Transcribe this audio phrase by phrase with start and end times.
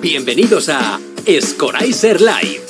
[0.00, 1.00] Bienvenidos a
[1.40, 2.62] Scoraiser Live,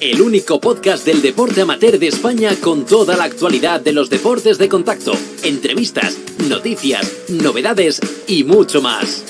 [0.00, 4.58] el único podcast del deporte amateur de España con toda la actualidad de los deportes
[4.58, 5.12] de contacto,
[5.44, 9.24] entrevistas, noticias, novedades y mucho más.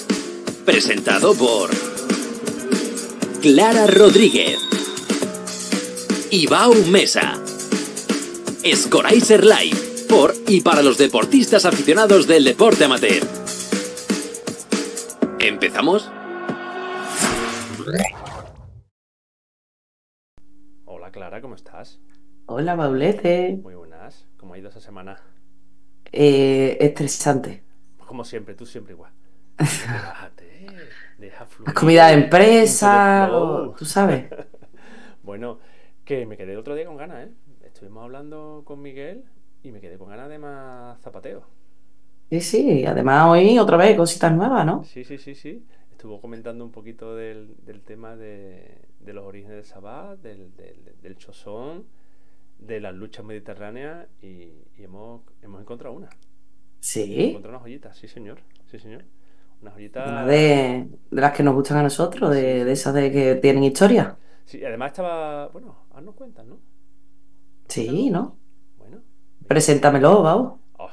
[0.65, 1.71] Presentado por
[3.41, 4.59] Clara Rodríguez,
[6.33, 7.41] Ibao Mesa,
[8.67, 9.77] Scoraiser Live,
[10.09, 13.23] por y para los deportistas aficionados del deporte amateur.
[15.39, 16.11] ¿Empezamos?
[20.87, 22.01] Hola Clara, ¿cómo estás?
[22.47, 23.59] Hola, Paulete.
[23.63, 24.27] Muy buenas.
[24.37, 25.21] ¿Cómo ha ido esa semana?
[26.13, 27.63] Eh, estresante.
[28.07, 29.13] Como siempre, tú siempre igual.
[29.59, 30.77] Relájate,
[31.19, 31.67] deja fluir.
[31.69, 34.27] Las comidas de empresa, lo- tú sabes.
[35.23, 35.59] Bueno,
[36.05, 37.33] que me quedé el otro día con ganas, ¿eh?
[37.65, 39.25] Estuvimos hablando con Miguel
[39.63, 41.45] y me quedé con ganas de más zapateo.
[42.31, 42.85] Sí, sí.
[42.87, 44.85] Además, hoy otra vez cositas nuevas, ¿no?
[44.85, 45.67] Sí, sí, sí, sí.
[45.99, 50.95] Estuvo comentando un poquito del, del tema de, de los orígenes del Sabbat, del, del,
[51.03, 51.87] del chosón,
[52.61, 56.07] de las luchas mediterráneas y, y hemos, hemos encontrado una.
[56.07, 56.21] Hemos
[56.79, 57.31] Sí.
[57.31, 58.39] encontrado una joyita, sí señor,
[58.71, 59.03] sí señor.
[59.61, 60.05] Una joyita...
[60.05, 63.65] Una de, de las que nos gustan a nosotros, de, de esas de que tienen
[63.65, 64.17] historia.
[64.45, 65.49] Sí, además estaba...
[65.49, 66.61] Bueno, haznos cuentas, ¿no?
[67.67, 68.39] Sí, ¿no?
[68.77, 69.03] Bueno.
[69.49, 70.61] Preséntamelo, vamos.
[70.79, 70.91] Oh.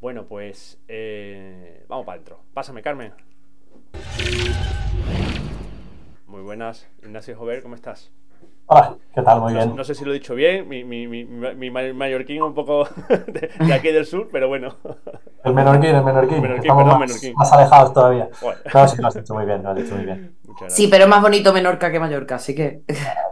[0.00, 0.80] Bueno, pues...
[0.88, 2.40] eh, vamos para adentro.
[2.54, 3.12] Pásame, Carmen.
[6.26, 6.88] Muy buenas.
[7.02, 8.10] Ignacio Jover, ¿cómo estás?
[8.68, 9.40] Hola, ¿qué tal?
[9.40, 9.76] Muy No, bien.
[9.76, 12.84] no sé si lo he dicho bien, mi, mi, mi, mi ma- mallorquín un poco
[13.08, 14.74] de, de aquí del sur, pero bueno.
[15.44, 16.42] El menorquín, el menorquín.
[16.42, 17.34] Menorquín, Estamos perdón, más, menorquín.
[17.36, 18.28] más alejados todavía.
[18.42, 18.58] Bueno.
[18.74, 20.36] No, sí, lo has hecho muy bien, lo has hecho muy bien.
[20.66, 22.82] Sí, pero es más bonito Menorca que Mallorca, así que.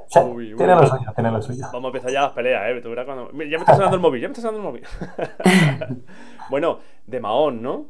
[0.07, 0.57] Sí, Uy, uy.
[0.57, 1.67] tiene lo suyo, tiene lo suyo.
[1.73, 2.81] Vamos a empezar ya las peleas, ¿eh?
[3.05, 3.33] Cuando...
[3.33, 4.87] Ya me está sonando el móvil, ya me está sonando el móvil.
[6.49, 7.87] bueno, de Mahón, ¿no?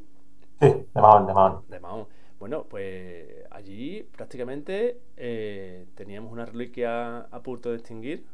[0.63, 1.63] Sí, de Mahón, de Mahón.
[1.69, 2.07] De Mahón.
[2.39, 8.27] Bueno, pues allí prácticamente eh, teníamos una reliquia a punto de extinguir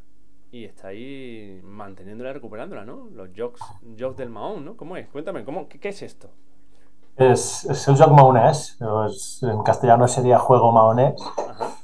[0.53, 3.09] y está ahí manteniéndola y recuperándola, ¿no?
[3.13, 4.77] Los jogs, jogs del Mahón, ¿no?
[4.77, 5.09] ¿Cómo es?
[5.09, 6.31] Cuéntame, ¿cómo, qué, qué es esto?
[7.25, 7.43] Es,
[7.75, 8.63] es el joc maonés.
[9.07, 11.15] es- en castellano sería juego maonés.
[11.45, 11.77] Ajá.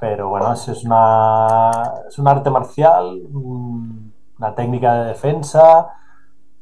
[0.00, 1.70] Pero bueno, es, es una,
[2.08, 5.88] es un arte marcial, un- una técnica de defensa.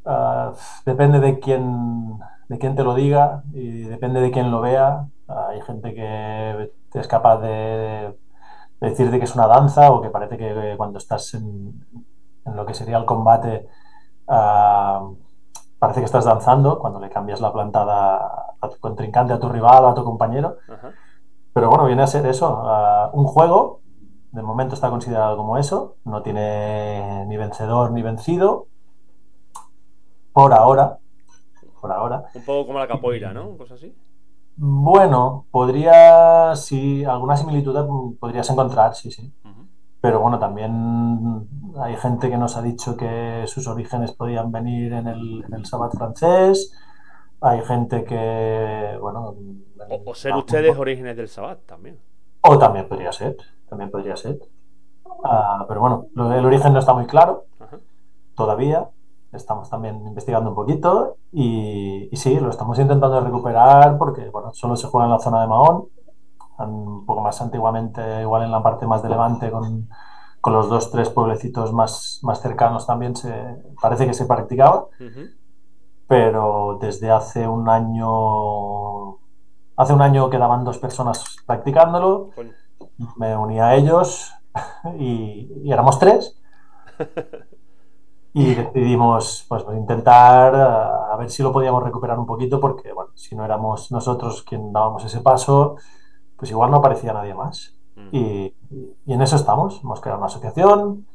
[0.06, 0.52] ah,
[0.86, 2.18] depende de quién,
[2.50, 5.06] de quién te lo diga y depende de quién lo vea.
[5.28, 8.16] Hay gente que es capaz de,
[8.80, 11.86] de decirte que es una danza o que parece que cuando estás en,
[12.44, 13.68] en lo que sería el combate
[14.26, 15.08] ah,
[15.78, 19.86] parece que estás danzando cuando le cambias la plantada a tu contrincante, a tu rival,
[19.86, 20.56] a tu compañero.
[20.68, 20.90] Ajá.
[21.52, 23.80] Pero bueno, viene a ser eso, ah, un juego,
[24.32, 28.66] de momento está considerado como eso, no tiene ni vencedor ni vencido,
[30.32, 30.98] por ahora,
[31.80, 32.24] por ahora.
[32.34, 33.56] Un poco como la capoeira, ¿no?
[33.56, 33.94] Cosas así.
[34.56, 39.32] Bueno, podría, sí, alguna similitud podrías encontrar, sí, sí.
[40.00, 41.46] Pero bueno, también
[41.78, 45.66] hay gente que nos ha dicho que sus orígenes podían venir en el, en el
[45.66, 46.72] sabbat francés,
[47.40, 49.34] hay gente que, bueno...
[49.88, 51.98] O, o ser ustedes orígenes del Sabbat también.
[52.42, 53.36] O también podría ser,
[53.68, 54.38] también podría ser.
[55.24, 57.46] Ah, pero bueno, el origen no está muy claro
[58.34, 58.88] todavía.
[59.32, 64.76] Estamos también investigando un poquito y, y sí, lo estamos intentando recuperar porque bueno, solo
[64.76, 65.84] se juega en la zona de Mahón,
[66.58, 69.88] un poco más antiguamente, igual en la parte más de Levante, con,
[70.40, 73.32] con los dos, tres pueblecitos más, más cercanos también se,
[73.80, 75.28] parece que se practicaba, Ujú.
[76.06, 79.16] pero desde hace un año,
[79.76, 82.30] hace un año quedaban dos personas practicándolo
[83.16, 84.32] me uní a ellos
[84.98, 86.36] y, y éramos tres.
[88.32, 93.10] Y decidimos pues, intentar eh, a ver si lo podíamos recuperar un poquito, porque bueno,
[93.14, 95.76] si no éramos nosotros quien dábamos ese paso,
[96.36, 97.76] pues igual no aparecía nadie más.
[98.12, 98.54] Y,
[99.04, 99.80] y en eso estamos.
[99.82, 101.06] Hemos creado una asociación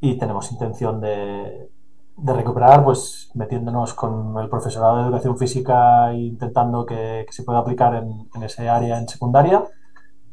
[0.00, 1.70] y tenemos intención de,
[2.16, 7.42] de recuperar, pues metiéndonos con el profesorado de educación física e intentando que, que se
[7.44, 9.64] pueda aplicar en, en ese área en secundaria.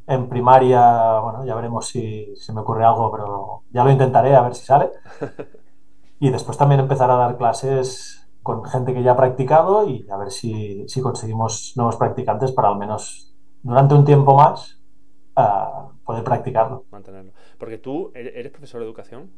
[0.08, 4.42] En primaria, bueno, ya veremos si se me ocurre algo, pero ya lo intentaré a
[4.42, 4.92] ver si sale.
[6.20, 10.18] Y después también empezar a dar clases con gente que ya ha practicado y a
[10.18, 14.82] ver si, si conseguimos nuevos practicantes para al menos durante un tiempo más
[15.36, 16.86] ah, poder practicarlo.
[16.92, 17.32] Mantenerlo.
[17.58, 19.32] Porque tú eres, eres profesor de educación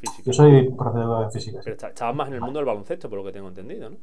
[0.00, 0.22] física.
[0.24, 1.60] Yo soy profesor de física.
[1.62, 3.96] Pero estabas más en el mundo del baloncesto, por lo que tengo entendido, ¿no?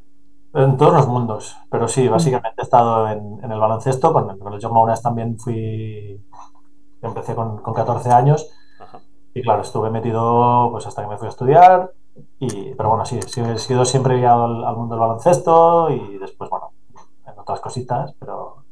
[0.53, 4.59] En todos los mundos, pero sí, básicamente he estado en, en el baloncesto, con, el
[4.61, 6.17] John Maunas también fui,
[7.01, 8.49] empecé con, con 14 años
[8.79, 9.01] Ajá.
[9.33, 11.91] y claro, estuve metido pues hasta que me fui a estudiar,
[12.39, 16.49] y, pero bueno, sí, sí, he sido siempre ligado al, mundo del baloncesto y después,
[16.49, 16.73] bueno,
[17.27, 18.65] en otras cositas, pero,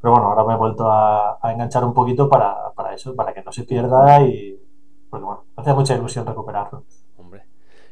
[0.00, 3.42] Pero bueno, ahora me he vuelto a, enganchar un poquito para, para eso, para que
[3.42, 4.58] no se pierda y,
[5.10, 6.84] porque bueno, me hace mucha ilusión recuperarlo.
[7.16, 7.44] Hombre.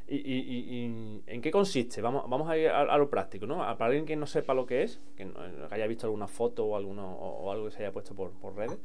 [0.08, 0.40] ¿Y, y,
[0.86, 2.02] y- en qué consiste?
[2.02, 3.58] Vamos, vamos a ir a, lo práctico, ¿no?
[3.58, 5.34] Para alguien que no sepa lo que es, que, no-
[5.68, 8.56] que haya visto alguna foto o, alguno, o, algo que se haya puesto por, por
[8.56, 8.78] redes,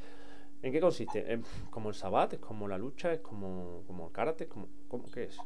[0.63, 1.33] ¿en qué consiste?
[1.33, 2.33] ¿Es como el sabat?
[2.33, 3.13] ¿Es como la lucha?
[3.13, 4.45] ¿Es como, como el karate?
[4.45, 5.45] ¿Es como, ¿Cómo qué es?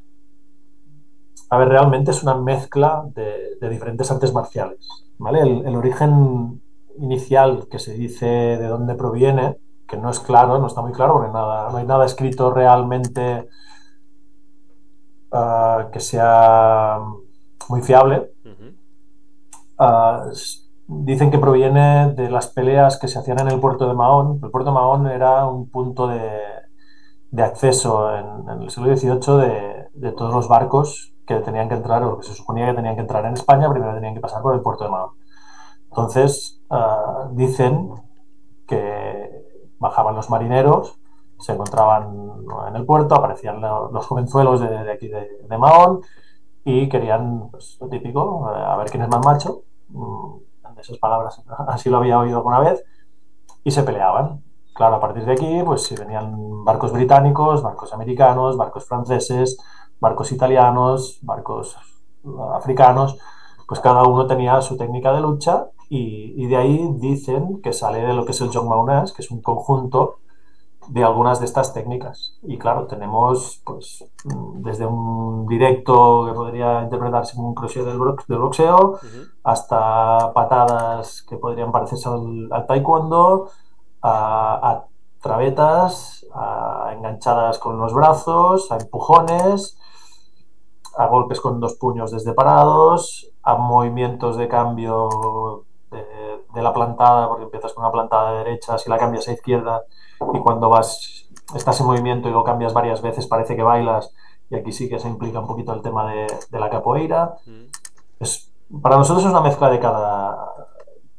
[1.50, 4.88] A ver, realmente es una mezcla de, de diferentes artes marciales,
[5.18, 5.42] ¿vale?
[5.42, 6.62] El, el origen
[7.00, 9.58] inicial que se dice de dónde proviene,
[9.88, 13.48] que no es claro, no está muy claro, porque nada, no hay nada escrito realmente
[15.32, 17.00] ah, que sea
[17.68, 18.32] muy fiable.
[19.78, 20.26] Ah,
[20.88, 24.40] dicen que proviene de las peleas que se hacían en el puerto de Mahón.
[24.44, 26.30] El puerto de Mahón era un punto de,
[27.32, 31.76] de acceso en, en el siglo XVIII de, de todos los barcos que tenían que
[31.82, 34.42] entrar o que se suponía que tenían que entrar en España, primero tenían que pasar
[34.44, 35.12] por el puerto de Mahón.
[35.90, 37.92] Entonces, ah, dicen
[38.68, 39.30] que
[39.80, 41.00] bajaban los marineros,
[41.40, 42.04] se encontraban
[42.70, 46.02] en el puerto, aparecían lo- los jovenzuelos de, de aquí de, de Mahón
[46.66, 49.64] y querían, pues, lo típico, eh, a ver quién es más macho.
[49.90, 50.38] Mm,
[50.76, 52.84] De esas palabras, así lo había oído alguna vez,
[53.64, 54.44] y se peleaban.
[54.74, 59.58] Claro, a partir de aquí, pues si venían barcos británicos, barcos americanos, barcos franceses,
[60.00, 61.76] barcos italianos, barcos
[62.26, 63.18] eh, africanos,
[63.68, 68.00] pues cada uno tenía su técnica de lucha y, y de ahí dicen que sale
[68.02, 70.18] de lo que es el Jongmaunás, que es un conjunto
[70.88, 72.38] de algunas de estas técnicas.
[72.42, 78.00] Y claro, tenemos pues mm, desde un directo que podría interpretarse como un crochet del,
[78.00, 79.22] box- del boxeo, ujú.
[79.44, 83.50] hasta patadas que podrían parecerse al, al taekwondo,
[84.02, 84.86] a, a
[85.22, 89.78] travetas, a enganchadas con los brazos, a empujones,
[91.02, 96.04] a golpes con dos puños desde parados, a movimientos de cambio de,
[96.54, 99.84] de la plantada, porque empiezas con una plantada de derecha, si la cambias a izquierda
[100.34, 104.14] y cuando vas, estás en movimiento y lo cambias varias veces parece que bailas
[104.50, 107.36] y aquí sí que se implica un poquito el tema de, de la capoeira.
[107.46, 107.66] Mm.
[108.20, 108.52] Es,
[108.82, 110.54] para nosotros es una mezcla de cada,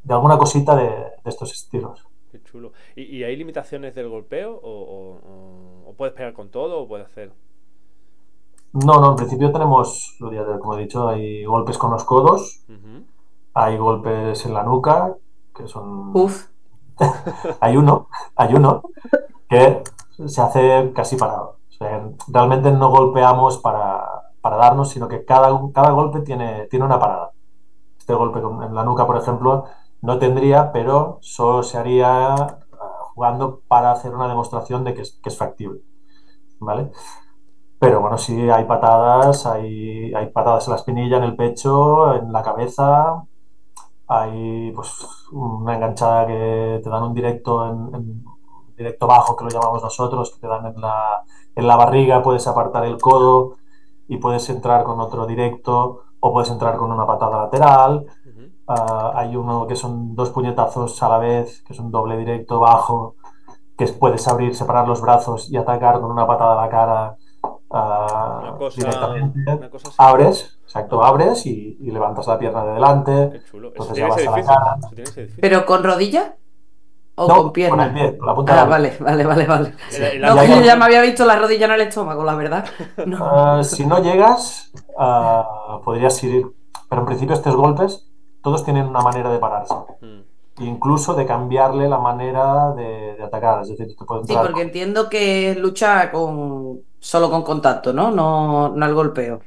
[0.02, 2.06] de alguna cosita de, de estos estilos.
[2.30, 2.72] Qué chulo.
[2.94, 4.60] ¿Y, y hay limitaciones del golpeo?
[4.62, 5.14] ¿O, o-
[5.86, 6.80] o- o puedes pegar con todo?
[6.82, 7.32] ¿O puedes hacer.?
[8.72, 10.17] No, no, en principio tenemos,
[10.61, 12.64] como he dicho, hay golpes con los codos,
[13.55, 15.17] hay golpes en la nuca,
[15.55, 16.17] que son...
[16.17, 16.50] Uf,
[17.61, 18.82] Hay uno, hay uno
[19.49, 19.82] que
[20.26, 21.56] se hace casi parado.
[21.69, 24.05] O sea, realmente no golpeamos para,
[24.40, 27.32] para darnos, sino que cada, cada golpe tiene, tiene una parada.
[27.99, 29.64] Este golpe en la nuca, por ejemplo,
[30.02, 32.58] no tendría, pero solo se haría ah,
[33.14, 35.81] jugando para hacer una demostración de que es, que es factible.
[36.58, 36.90] ¿Vale?
[37.80, 42.30] Pero bueno, sí hay patadas, hay, hay patadas en la espinilla, en el pecho, en
[42.32, 43.24] la cabeza,
[44.08, 44.92] hay pues
[45.32, 48.24] una enganchada que te dan un directo en, en-
[48.76, 51.22] directo bajo que lo llamamos nosotros, que te dan en la,
[51.54, 53.56] en la barriga, puedes apartar el codo
[54.08, 58.06] y puedes entrar con otro directo o puedes entrar con una patada lateral.
[58.68, 62.60] Ah, hay uno que son dos puñetazos a la vez, que es un doble directo
[62.60, 63.16] bajo,
[63.76, 67.16] que es- puedes abrir, separar los brazos y atacar con una patada a la cara
[67.70, 69.52] ah, Una cosa, directamente.
[69.55, 69.96] una cosa así.
[69.99, 73.31] Abres, exacto, abres y, y levantas la pierna de delante.
[73.32, 73.69] Qué chulo.
[73.75, 74.76] Eso Entonces ya vas a la cara.
[75.40, 76.37] ¿pero con rodilla?
[77.17, 77.85] ¿O No, con con pierna?
[77.87, 78.99] el pie, con la punta Ah, del pie.
[79.00, 79.75] vale, vale, vale, vale.
[80.21, 80.56] No, Ya, que ya.
[80.56, 82.64] yo ya me había visto la rodilla en el estómago, la verdad.
[83.06, 83.18] No.
[83.21, 86.47] Ah, si no llegas, ah, podrías ir.
[86.88, 88.09] Pero en principio estos golpes,
[88.42, 89.75] todos tienen una manera de pararse.
[90.00, 90.21] Mm.
[90.61, 93.62] E incluso de cambiarle la manera de, de atacar.
[93.62, 98.11] Es decir, te puede Sí, porque entiendo que lucha con solo con contacto, ¿no?
[98.12, 99.42] No, no el golpeo.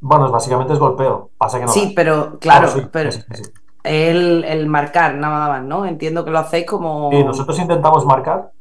[0.00, 1.30] Bueno, básicamente es golpeo.
[1.38, 1.94] Pasa que no Sí, das.
[1.96, 3.50] pero claro, sí, pero sí, sí, sí.
[3.84, 5.86] el, el marcar nada más, ¿no?
[5.86, 7.10] Entiendo que lo hacéis como...
[7.10, 8.52] Sí, nosotros intentamos marcar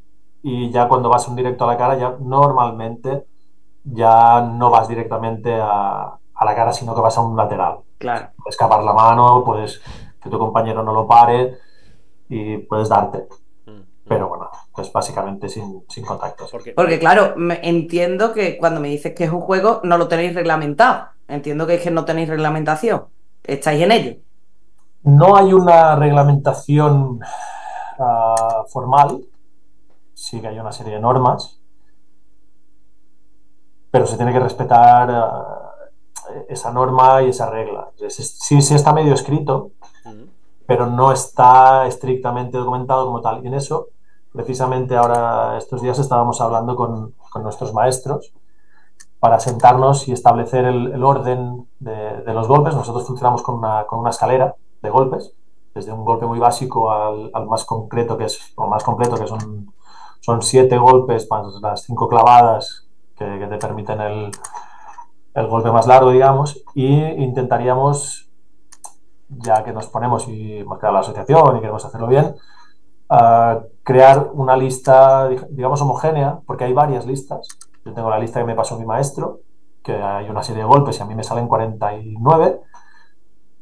[0.41, 3.27] y ya cuando vas un directo a la cara, ya normalmente
[3.83, 7.79] ya no vas directamente a, a la cara, sino que vas a un lateral.
[7.97, 8.33] Claro.
[8.37, 9.81] Puedes escapar la mano, puedes
[10.21, 11.57] que tu compañero no lo pare
[12.29, 13.27] y puedes darte.
[14.15, 16.51] Pero bueno, pues básicamente sin, sin contactos.
[16.51, 20.07] Porque, Porque claro, me- entiendo que cuando me dices que es un juego, no lo
[20.07, 21.07] tenéis reglamentado.
[21.27, 23.05] Entiendo que es que no tenéis reglamentación.
[23.43, 24.15] Estáis en ello.
[25.03, 27.19] No hay una reglamentación
[27.99, 29.23] ah, formal,
[30.13, 31.59] sí que hay una serie de normas,
[33.89, 35.71] pero se tiene que respetar ah,
[36.49, 37.89] esa norma y esa regla.
[37.99, 39.71] Es- es- sí, sí está medio escrito,
[40.65, 43.43] pero no está estrictamente documentado como tal.
[43.43, 43.87] Y en eso,
[44.31, 48.33] precisamente ahora, estos días estábamos hablando con, nuestros maestros
[49.19, 52.75] para sentarnos y establecer el, orden de, los golpes.
[52.75, 55.33] Nosotros funcionamos con una, con una escalera de golpes
[55.73, 59.73] desde un golpe muy básico al, más concreto, que es, o más completo, que son,
[60.19, 64.31] son siete golpes más las cinco clavadas que, que te permiten el,
[65.33, 68.29] el golpe más largo, digamos, y intentaríamos,
[69.29, 72.35] ya que nos ponemos y hemos creado la asociación y queremos hacerlo bien,
[73.11, 77.47] uh, crear una lista, digamos, homogénea, porque hay varias listas.
[77.85, 79.41] Yo tengo la lista que me pasó mi maestro,
[79.83, 82.61] que hay una serie de golpes y a mí me salen 49,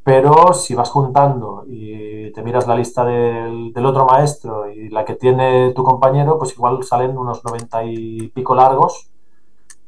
[0.04, 5.14] pero si vas juntando y te miras la lista del, otro maestro y la que
[5.14, 9.10] tiene tu compañero, pues igual salen unos 90 y pico largos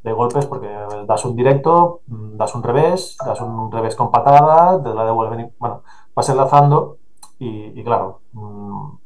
[0.02, 0.68] de golpes porque
[1.06, 5.82] das un directo, das un revés, das un revés con patada, te la devuelven, bueno,
[6.14, 6.96] vas enlazando
[7.38, 9.01] y, y claro, mmm,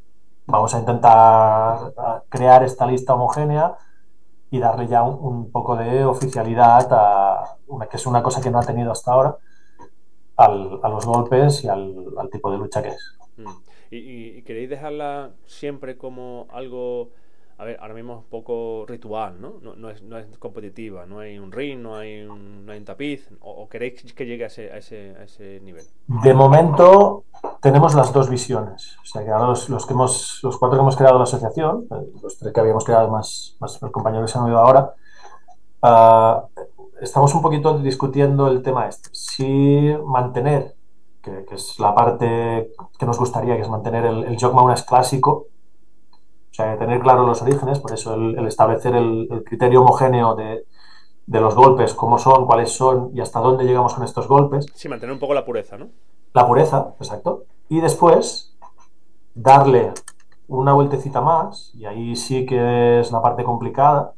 [0.46, 1.92] vamos a intentar
[2.28, 3.76] crear esta lista homogénea
[4.50, 8.50] y darle ya un, un, poco de oficialidad a una que es una cosa que
[8.50, 9.36] no ha tenido hasta ahora
[10.36, 13.16] al, a los golpes y al, al, tipo de lucha que es.
[13.36, 13.46] Mm.
[13.90, 13.96] ¿Y,
[14.38, 17.10] y, queréis dejarla siempre como algo
[17.58, 19.54] a ver, ahora mismo es un poco ritual, ¿no?
[19.62, 22.78] No, no, es, no es, competitiva, no hay un ring, no hay un, no hay
[22.78, 25.84] un tapiz, o, o, queréis que llegue a ese, a, ese, a ese, nivel?
[26.06, 27.24] De momento
[27.66, 30.82] tenemos las dos visiones, o sea que ahora los, los, que hemos, los cuatro que
[30.82, 31.88] hemos creado la asociación,
[32.22, 34.94] los tres que habíamos creado más, más los compañeros que se han oído ahora,
[35.82, 36.62] uh,
[37.00, 40.76] estamos un poquito discutiendo el tema este, si mantener,
[41.20, 44.84] que, que, es la parte que nos gustaría, que es mantener el, el Jog Maunas
[44.84, 45.48] clásico,
[46.52, 50.36] o sea, tener claro los orígenes, por eso el, el establecer el, el, criterio homogéneo
[50.36, 50.66] de,
[51.26, 54.66] de, los golpes, cómo son, cuáles son y hasta dónde llegamos con estos golpes.
[54.72, 55.88] Sí, mantener un poco la pureza, ¿no?
[56.32, 57.46] La pureza, exacto.
[57.68, 58.56] Y después
[59.34, 59.92] darle
[60.48, 64.14] una vueltecita más, y ahí sí que es la parte complicada,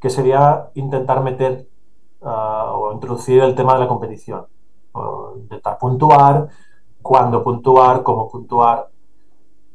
[0.00, 1.68] que sería intentar meter
[2.20, 4.46] uh, o introducir el tema de la competición.
[4.92, 6.48] O intentar puntuar,
[7.02, 8.88] cuándo puntuar, cómo puntuar,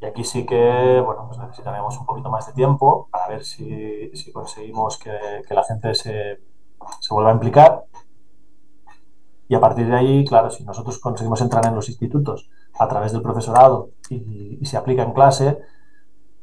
[0.02, 4.10] y aquí sí que, bueno, pues necesitaremos un poquito más de tiempo para ver si,
[4.16, 5.12] si conseguimos que,
[5.46, 6.40] que, la gente se,
[7.00, 7.84] se, vuelva a implicar.
[9.48, 13.12] Y a partir de ahí, claro, si nosotros conseguimos entrar en los institutos a través
[13.12, 15.58] del profesorado y, y se aplica en clase,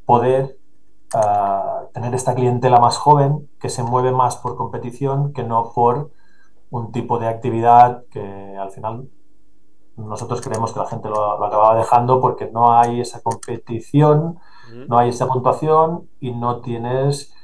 [0.06, 0.56] poder
[1.14, 6.10] uh, tener esta clientela más joven que se mueve más por competición que no por
[6.70, 9.08] un tipo de actividad que al final
[9.96, 14.38] nosotros creemos que la gente lo, lo, acababa dejando porque no hay esa competición,
[14.88, 17.34] no hay esa puntuación y no tienes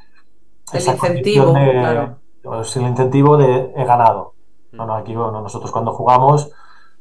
[0.72, 2.18] el esa incentivo, de, claro.
[2.60, 4.34] es el incentivo de he ganado.
[4.72, 6.50] No, no, aquí bueno, nosotros cuando jugamos,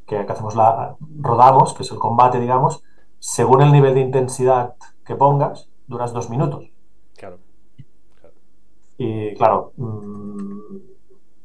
[0.05, 2.83] que, que, hacemos la rodamos, que es el combate, digamos,
[3.19, 6.69] según el nivel de intensidad que pongas, duras dos minutos.
[7.15, 7.37] Claro.
[8.19, 8.35] claro.
[8.97, 10.59] Y claro, mmm,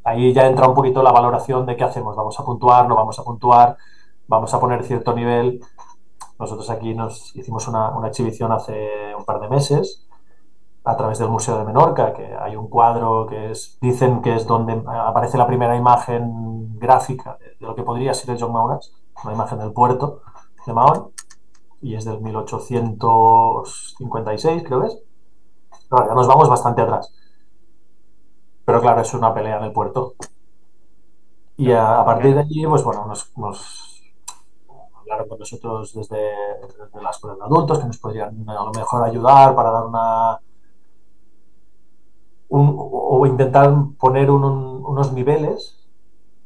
[0.04, 2.16] ahí ya entra un poquito la valoración de qué hacemos.
[2.16, 3.76] Vamos a puntuar, no vamos a puntuar,
[4.28, 5.60] vamos a poner cierto nivel.
[6.38, 10.06] Nosotros aquí nos hicimos una, una, exhibición hace un par de meses
[10.84, 14.46] a través del Museo de Menorca, que hay un cuadro que es, dicen que es
[14.46, 19.34] donde aparece la primera imagen gráfica de lo que podría ser el John Maunas, una
[19.34, 20.22] imagen del puerto
[20.66, 21.10] de Mahón,
[21.82, 24.98] y es del 1856, creo que es.
[25.90, 27.12] Nos vamos bastante atrás.
[28.64, 30.14] Pero claro, es una pelea en el puerto.
[31.56, 34.02] Y a, a partir de allí, pues bueno, nos, nos
[35.00, 36.32] hablaron con nosotros desde,
[36.62, 40.40] desde la escuela de adultos que nos podrían a lo mejor ayudar para dar una
[42.50, 45.78] o intentar poner un, un, unos niveles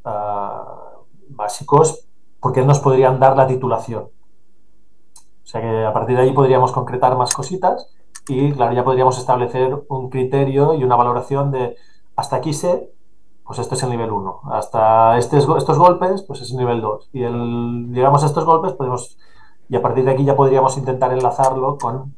[0.04, 2.06] uh, básicos
[2.40, 4.04] porque nos podrían dar la titulación.
[4.04, 7.90] O sea que a partir de ahí podríamos concretar más cositas
[8.28, 11.76] y claro, ya podríamos establecer un criterio y una valoración de
[12.16, 12.94] hasta aquí sé
[13.44, 14.40] pues este es el nivel 1.
[14.52, 17.10] Hasta este, estos golpes, pues es el nivel 2.
[17.12, 17.20] Y
[17.92, 19.18] llegamos a estos golpes, podemos,
[19.68, 22.14] y a partir de aquí ya podríamos intentar enlazarlo con...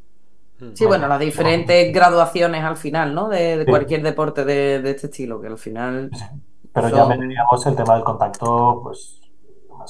[0.74, 3.28] Sí, bueno, las diferentes graduaciones al final, ¿no?
[3.28, 3.70] De, de sí.
[3.70, 6.10] cualquier deporte de, de, este estilo, que al final...
[6.14, 6.24] Sí.
[6.72, 6.98] Pero son...
[6.98, 9.20] ya meteríamos el tema del contacto, pues...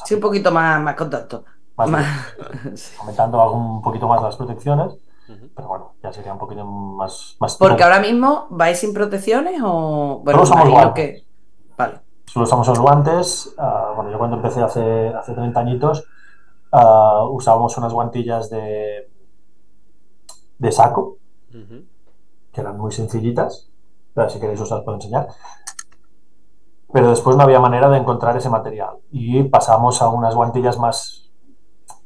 [0.04, 1.44] sí, un poquito más, más contacto.
[1.76, 2.94] Más, más...
[2.98, 4.98] Comentando algún, un poquito más las protecciones.
[5.56, 7.36] Pero bueno, ya sería un poquito más.
[7.40, 10.20] más Porque ahora mismo vais sin protecciones o.
[10.24, 11.24] Bueno, Solo usamos que.
[11.76, 12.00] Vale.
[12.26, 13.54] Solo usamos los guantes.
[13.58, 16.06] Uh, bueno, yo cuando empecé hace, hace 30 añitos
[16.72, 19.08] uh, usábamos unas guantillas de,
[20.58, 21.18] de saco,
[21.52, 21.84] uh -huh.
[22.52, 23.68] que eran muy sencillitas.
[24.14, 25.28] Pero si queréis usar, puedo enseñar.
[26.92, 28.96] Pero después no había manera de encontrar ese material.
[29.10, 31.26] Y pasamos a unas guantillas más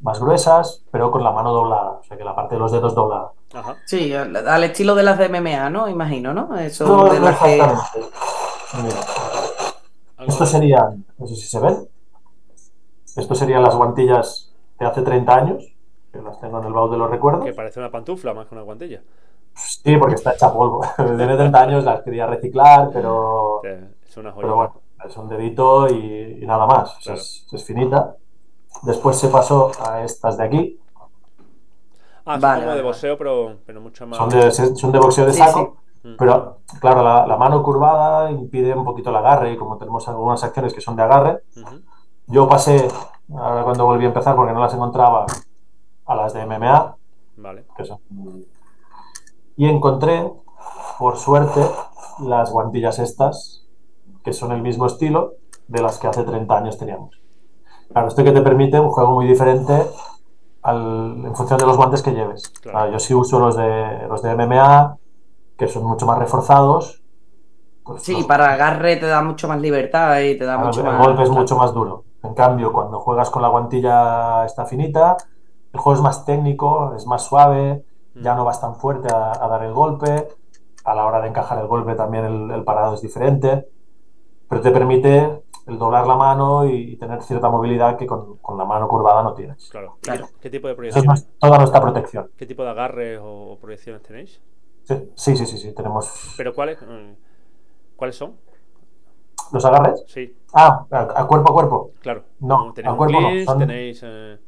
[0.01, 2.95] más gruesas, pero con la mano doblada, o sea que la parte de los dedos
[2.95, 3.33] doblada.
[3.53, 3.77] Ajá.
[3.85, 5.89] Sí, al, al, estilo de las de MMA, ¿no?
[5.89, 6.57] Imagino, ¿no?
[6.59, 7.63] Eso no, de no las que...
[8.83, 9.01] Mira.
[10.27, 11.89] Esto serían, no sé si se ven,
[13.17, 15.65] esto serían las guantillas de hace 30 años,
[16.13, 17.45] que las tengo en el baúl de los recuerdos.
[17.45, 19.03] Que parece una pantufla más que una guantilla.
[19.55, 20.81] Sí, porque está hecha polvo.
[20.97, 24.55] Tiene 30 años, las quería reciclar, pero, Es una pero joya.
[24.55, 24.73] bueno,
[25.09, 26.91] es un dedito y, y nada más.
[26.97, 27.21] O sea, Claro.
[27.21, 28.17] es, es finita.
[28.83, 30.81] Después se pasó a estas de aquí.
[32.25, 34.19] Ah, son Vale, como de boxeo, pero, pero mucho más.
[34.19, 35.77] Son de, son de boxeo de Sí, saco.
[36.19, 40.43] Pero claro, la, la mano curvada impide un poquito el agarre y como tenemos algunas
[40.43, 41.43] acciones que son de agarre,
[42.27, 42.89] yo pasé,
[43.37, 45.27] ahora cuando volví a empezar porque no las encontraba,
[46.11, 46.97] a las de MMA,
[47.37, 47.65] Vale.
[47.77, 48.01] que son-
[49.57, 50.29] y encontré,
[50.99, 51.61] por suerte,
[52.21, 53.65] las guantillas estas,
[54.25, 55.35] que son el mismo estilo
[55.69, 57.21] de las que hace 30 años teníamos.
[57.93, 59.87] Claro, esto que te permite un juego muy diferente
[60.63, 62.49] al- en función de los guantes que lleves.
[62.61, 62.91] Claro.
[62.93, 64.97] Yo sí uso los de, los de MMA,
[65.57, 66.97] que son mucho más reforzados.
[67.83, 70.81] pues Sí, los- para agarre te da mucho más libertad y te da Claro, mucho
[70.81, 71.07] el más.
[71.07, 72.05] golpe es mucho más duro.
[72.23, 75.17] En cambio, cuando juegas con la guantilla esta finita,
[75.73, 77.85] el juego es más técnico, es más suave,
[78.15, 80.29] ya no vas tan fuerte a, a dar el golpe.
[80.85, 83.67] A la hora de encajar el golpe también el, el parado es diferente.
[84.49, 88.65] Pero te permite el doblar la mano y, tener cierta movilidad que con, con la
[88.65, 89.69] mano curvada no tienes.
[89.71, 89.97] Claro.
[90.01, 90.27] ¿Y Claro.
[90.35, 91.27] ¿Qué, qué tipo de es proyecciones?
[91.27, 92.31] nues- toda nuestra protección.
[92.37, 94.41] ¿Qué tipo de agarres o, o proyecciones tenéis?
[94.85, 96.81] Sí, sí, sí, sí, sí, tenemos ¿Pero cuáles?
[96.83, 97.13] Mm,
[97.97, 98.35] ¿Cuáles son?
[99.53, 100.03] los agarres.
[100.07, 101.91] Sí, Ah, a, a cuerpo a cuerpo.
[102.01, 102.25] claro.
[102.41, 104.01] No, tenéis a cuerpo no, son- tenéis...
[104.05, 104.39] eh,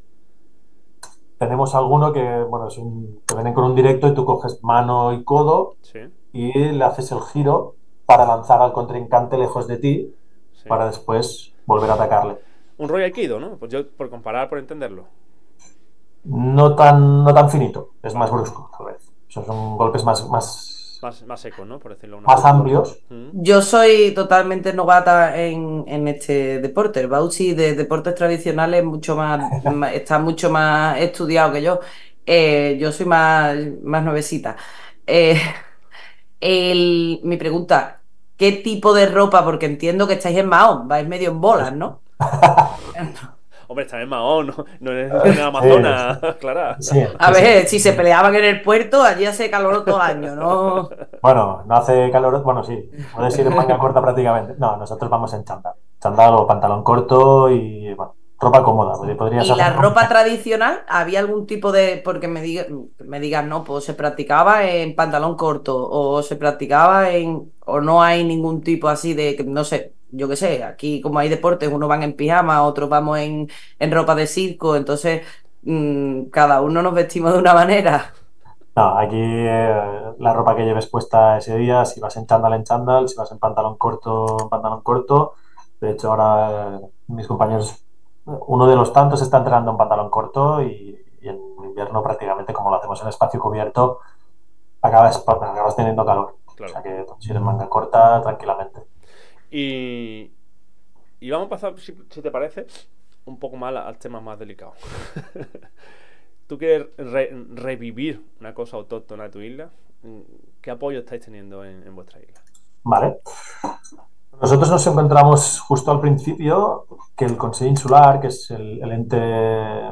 [1.42, 5.12] Tenemos alguno que, bueno, es un, te vienen con un directo y tú coges mano
[5.12, 5.98] y codo sí,
[6.32, 7.74] y le haces el giro
[8.06, 10.14] para lanzar al contrincante lejos de ti
[10.52, 10.68] sí.
[10.68, 12.38] para después volver a atacarle.
[12.78, 13.56] Un rollo Aikido, ¿no?
[13.56, 15.06] Pues yo, por comparar, por entenderlo.
[16.22, 19.10] No tan, no tan finito, es más brusco, tal vez.
[19.26, 21.78] O sea, son golpes más, más, Más, más seco, ¿no?
[21.80, 22.58] Por decirlo de una más forma.
[22.58, 23.00] amplios.
[23.10, 27.00] Mm, Yo soy totalmente novata en, en este deporte.
[27.00, 29.50] El Bauchi de deportes tradicionales es mucho más,
[29.92, 31.80] está mucho más estudiado que yo.
[32.24, 34.56] Eh, yo soy más, más nuevecita.
[35.06, 35.40] Eh,
[36.40, 38.00] el- mi pregunta,
[38.36, 39.44] ¿qué tipo de ropa?
[39.44, 42.00] Porque entiendo que estáis en Mahón, vais medio en bolas, ¿no?
[43.72, 46.76] Hombre, está en Mahón, no, no eres en el Amazonas, Clara.
[46.78, 47.42] Sí, A sí, sí.
[47.42, 50.88] ver, si se peleaban en el puerto, allí hace calor todo el año, ¿no?
[51.22, 54.54] Bueno, no hace calor, bueno, sí, puedes ir en manga corta prácticamente.
[54.58, 55.74] No, nosotros vamos en chándal.
[56.00, 58.96] Chándal o pantalón corto y, bueno, ropa cómoda.
[58.98, 60.84] porque Podrías ¿Y la ropa tradicional?
[60.88, 62.00] ¿Había algún tipo de.?
[62.04, 62.66] Porque me diga,
[62.98, 67.52] me digan, no, pues se practicaba en pantalón corto, o se practicaba en.
[67.60, 69.36] o no hay ningún tipo así de.
[69.36, 72.88] que, No sé, yo qué sé, aquí como hay deportes, unos van en pijama, otros
[72.88, 73.48] vamos en,
[73.78, 75.22] en ropa de circo, entonces
[75.62, 78.12] mm, cada uno nos vestimos de una manera.
[78.74, 82.64] No, aquí eh, la ropa que lleves puesta ese día, si vas en chándal, en
[82.64, 85.34] chándal, si vas en pantalón corto, en pantalón corto.
[85.80, 87.84] De hecho, ahora eh, mis compañeros,
[88.24, 92.70] uno de los tantos está entrenando en pantalón corto y, y en invierno prácticamente, como
[92.70, 94.00] lo hacemos en espacio cubierto,
[94.80, 96.36] acabas, acabas teniendo calor.
[96.56, 96.72] Claro.
[96.72, 98.91] O sea que si eres manga corta, tranquilamente.
[99.52, 100.30] Y,
[101.20, 102.66] y vamos a pasar, si, te parece,
[103.26, 104.72] un poco más al tema más delicado.
[106.46, 109.70] ¿Tú quieres re- revivir una cosa autóctona de tu isla?
[110.62, 112.40] ¿Qué apoyo estáis teniendo en, vuestra isla?
[112.82, 113.18] Vale.
[114.40, 119.18] Nosotros nos encontramos justo al principio que el Consejo Insular, que es el, ente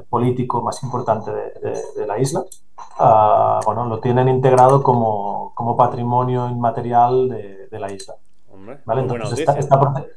[0.08, 2.44] político más importante de, la isla,
[2.98, 8.14] ah, bueno, lo tienen integrado como, como patrimonio inmaterial de la isla.
[8.60, 9.00] Hombre, ¿vale?
[9.02, 10.08] Entonces está, está prote-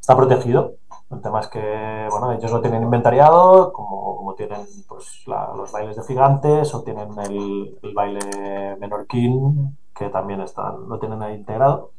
[0.00, 0.74] está protegido.
[1.10, 5.72] El tema es que bueno, ellos lo tienen inventariado, como, como tienen pues, la- los
[5.72, 11.34] bailes de gigantes o tienen el, el baile menorquín, que también están, lo tienen ahí
[11.34, 11.90] integrado.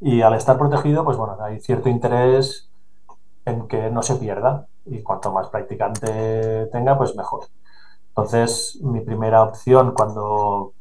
[0.00, 2.68] Y al estar protegido, pues bueno, hay cierto interés
[3.44, 4.66] en que no se pierda.
[4.86, 7.44] Y cuanto más practicante tenga, pues mejor.
[8.08, 10.72] Entonces, mi primera opción cuando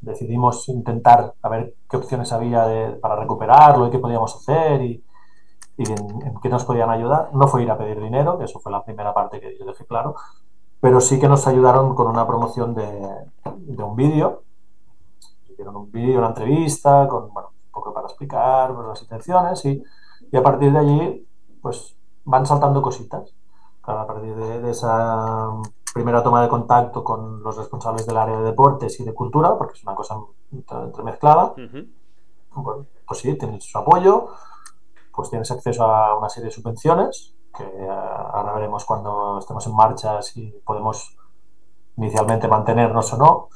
[0.00, 5.04] decidimos intentar a ver qué opciones había para recuperarlo y qué podíamos hacer y,
[5.80, 7.30] y en, qué nos podían ayudar.
[7.32, 9.86] No fue ir a pedir dinero, que eso fue la primera parte que yo dejé
[9.86, 10.14] claro,
[10.80, 12.84] pero sí que nos ayudaron con una promoción de,
[13.82, 14.42] un vídeo.
[15.48, 19.82] Hicieron un vídeo, una entrevista, con, bueno, un poco para explicar las intenciones y,
[20.36, 21.28] a partir de allí
[21.62, 23.34] pues van saltando cositas.
[23.80, 25.48] Claro, a partir de esa
[25.92, 29.74] primera toma de contacto con los responsables del área de deportes y de cultura, porque
[29.78, 30.16] es una cosa
[30.52, 31.54] entre- entremezclada,
[32.54, 34.28] bueno, pues sí, tienes su apoyo,
[35.14, 39.74] pues tienes acceso a una serie de subvenciones, que eh, ahora veremos cuando estemos en
[39.74, 41.16] marcha si podemos
[41.96, 43.48] inicialmente mantenernos o no,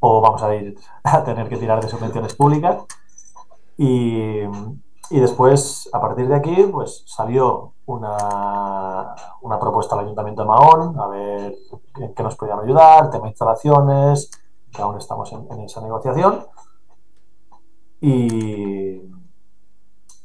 [0.00, 2.84] o vamos a ir a tener que tirar de subvenciones públicas.
[3.76, 4.40] Y,
[5.10, 10.98] y después, a partir de aquí, pues salió una, una propuesta al Ayuntamiento de Mahón,
[10.98, 11.56] a ver
[11.96, 14.30] en qué nos podían ayudar, tema instalaciones,
[14.72, 16.46] que aún estamos en, en esa negociación.
[18.00, 19.02] Y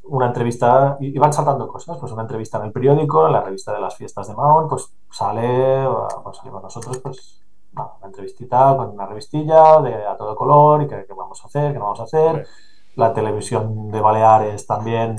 [0.03, 3.73] una entrevista, y van saltando cosas, pues una entrevista en el periódico, en la revista
[3.73, 5.87] de las fiestas de Mahón, pues sale,
[6.23, 7.41] pues salimos nosotros, pues
[7.73, 11.73] una entrevistita con una revistilla de a todo color y qué, qué vamos a hacer,
[11.73, 12.47] qué no vamos a hacer.
[12.95, 15.17] La televisión de Baleares también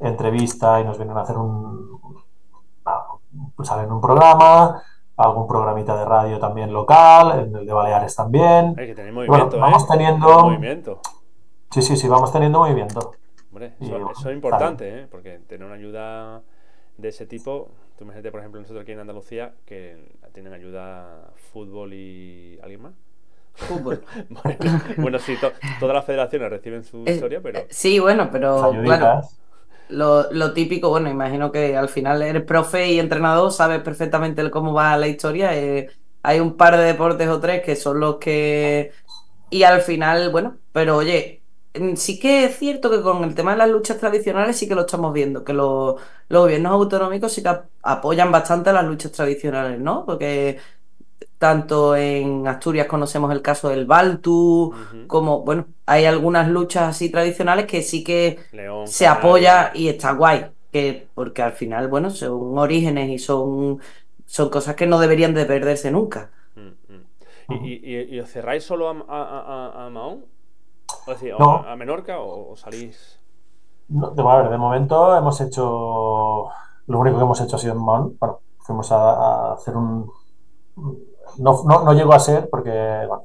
[0.00, 2.00] entrevista y nos vienen a hacer un,
[3.56, 4.82] pues salen en un programa,
[5.16, 8.74] algún programita de radio también local, en el de Baleares también.
[8.78, 9.86] Hay que tener Bueno, movimiento, vamos ¿eh?
[9.90, 11.00] teniendo- Movimiento.
[11.70, 13.12] Sí, sí, sí, vamos teniendo movimiento.
[13.52, 15.06] Hombre, Y eso, bueno, eso es importante, ¿eh?
[15.10, 16.42] Porque tener una ayuda
[16.96, 21.92] de ese tipo, tú imagínate, por ejemplo, nosotros aquí en Andalucía, que tienen ayuda fútbol
[21.92, 22.58] y...
[22.62, 22.92] ¿Alguien más?
[23.54, 24.02] Fútbol.
[24.30, 27.60] Bueno, bueno, sí, to- todas las federaciones reciben su Eh, historia, pero...
[27.70, 29.39] Sí, bueno, pero ayuditas.
[29.90, 34.72] Lo, lo típico, bueno, imagino que al final eres profe y entrenador, sabes perfectamente cómo
[34.74, 35.56] va la historia.
[35.56, 35.90] eh,
[36.22, 38.92] hay un par de deportes o tres que son los que...
[39.50, 43.52] Y al final, bueno, pero oye, mm, sí que es cierto que con el tema
[43.52, 47.48] de las luchas tradicionales sí que lo estamos viendo, que los, gobiernos autonómicos sí que
[47.48, 50.04] ap- apoyan bastante las luchas tradicionales, ¿no?
[50.06, 50.58] Porque
[51.40, 54.74] tanto en Asturias conocemos el caso del Baltu,
[55.08, 59.18] como, bueno, hay algunas luchas así tradicionales que sí que León, se Canario.
[59.18, 63.80] apoya y está guay, que porque al final, bueno, son orígenes y son,
[64.26, 66.32] son cosas que no deberían de perderse nunca.
[66.54, 67.06] Mm, mm.
[67.48, 70.26] ¿Y, y, os cerráis solo a, a, a- a Mahón?
[71.06, 71.66] O decir, No.
[71.70, 73.20] a, Menorca o, o salís...?
[73.88, 76.48] No, de, a ver, de momento hemos hecho.
[76.86, 78.16] Lo único que hemos hecho ha sido en Mahón.
[78.20, 80.10] Bueno, fuimos a, a hacer un.
[81.38, 83.24] No, no, no llegó a ser porque bueno,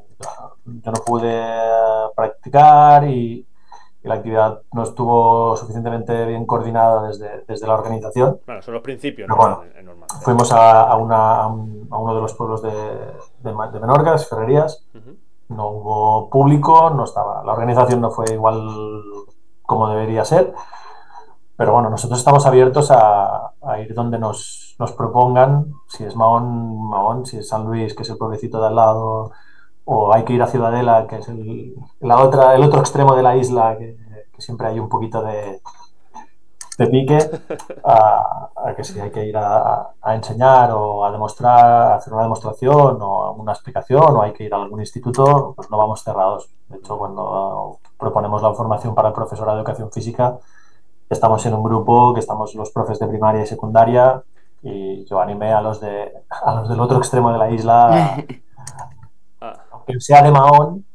[0.65, 1.43] yo no pude
[2.15, 3.45] practicar y,
[4.03, 8.39] y la actividad no estuvo suficientemente bien coordinada desde, desde la organización.
[8.45, 9.57] Bueno, son los principios, Pero ¿no?
[9.57, 10.07] bueno, normal.
[10.21, 14.11] Fuimos a, a una, a, un- a uno de los pueblos de, de, de Menorca,
[14.11, 14.85] las Ferrerías,
[15.49, 18.67] no hubo público, no estaba, la organización no fue igual
[19.61, 20.53] como debería ser,
[21.55, 26.89] pero bueno, nosotros estamos abiertos a, a ir donde nos, nos propongan, si es Mahón,
[26.89, 29.31] Mahón, si es San Luis, que es el pueblecito de al lado,
[29.85, 33.23] o hay que ir a Ciudadela, que es el, la otra, el otro extremo de
[33.23, 33.97] la isla, que,
[34.33, 35.61] que siempre hay un poquito de,
[36.77, 37.17] de pique,
[37.83, 42.13] a, a que si hay que ir a, a enseñar o a demostrar, a hacer
[42.13, 46.03] una demostración o una explicación o hay que ir a algún instituto, pues no vamos
[46.03, 46.49] cerrados.
[46.67, 50.37] De hecho, cuando proponemos la formación para el profesorado de educación física,
[51.09, 54.23] estamos en un grupo que estamos los profes de primaria y secundaria
[54.65, 58.15] y yo animé a los, de, a los del otro extremo de la isla,
[59.41, 60.85] Ah, aunque sea de Mahón,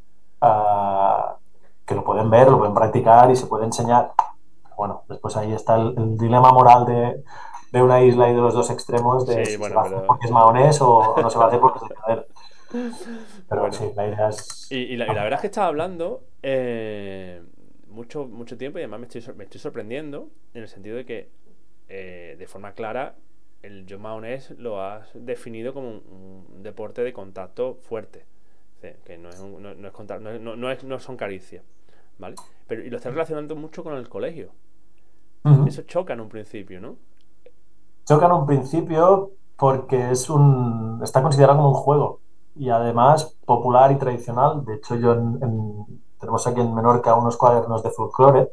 [0.41, 1.37] a-
[1.85, 4.11] que lo pueden ver, lo pueden practicar y se puede enseñar.
[4.77, 7.23] Bueno, después ahí está el, el dilema moral de,
[7.71, 9.85] de una isla y de los dos extremos de Sí, si bueno, se va a
[9.85, 12.25] hacer porque es mahonés o, o no se va a hacer porque es de cadera.
[13.49, 13.73] Pero Bueno.
[13.73, 14.67] sí, la idea es...
[14.69, 17.41] Y, y la, y la verdad es que estaba hablando eh,
[17.89, 21.29] mucho, mucho tiempo y además me estoy, me estoy sorprendiendo en el sentido de que
[21.89, 23.15] eh, de forma clara
[23.63, 24.03] el John
[24.57, 28.25] lo has definido como un, un deporte de contacto fuerte.
[28.77, 30.99] O sea, que no es, un- no, no es no, es- no- no es- no
[30.99, 31.63] son caricias.
[32.17, 32.35] ¿Vale?
[32.67, 34.51] Pero, y lo estás relacionando mucho con el colegio.
[35.67, 36.97] Eso choca en un principio, ¿no?
[38.05, 42.19] Choca en un principio porque es un, está considerado como un juego
[42.55, 44.63] y además popular y tradicional.
[44.65, 48.49] De hecho, yo en- en- tenemos aquí en Menorca unos cuadernos de folclore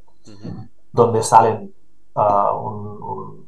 [0.93, 1.75] donde salen
[2.15, 3.48] un, un-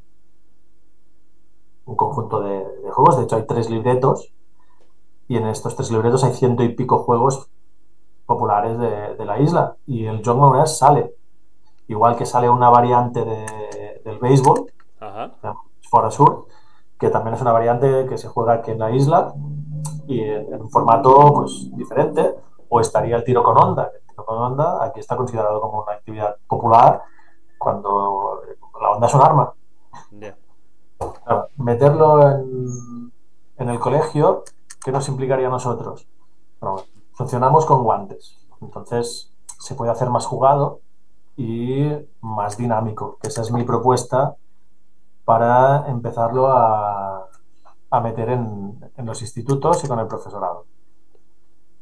[1.90, 3.16] un conjunto de, de juegos.
[3.18, 4.32] De hecho, hay tres libretos
[5.28, 7.48] y en estos tres libretos hay ciento y pico juegos
[8.26, 9.76] populares de, de la isla.
[9.86, 11.14] Y el John sale,
[11.88, 15.32] igual que sale una variante de- del béisbol, Ajá.
[15.90, 16.46] Fora Sur,
[16.98, 19.34] que también es una variante que se juega aquí en la isla
[20.06, 22.34] y en, en un formato pues diferente.
[22.68, 23.90] O estaría el tiro con onda.
[23.92, 27.02] El tiro con onda aquí está considerado como una actividad popular
[27.58, 28.42] cuando
[28.80, 29.52] la onda es un arma.
[31.30, 33.12] Claro, meterlo en,
[33.58, 34.42] en el colegio,
[34.84, 36.08] ¿qué nos implicaría a nosotros?
[36.60, 40.80] Bueno, funcionamos con guantes, entonces se puede hacer más jugado
[41.36, 41.88] y
[42.20, 44.34] más dinámico, que esa es mi propuesta
[45.24, 47.28] para empezarlo a,
[47.90, 50.66] a meter en, en los institutos y con el profesorado.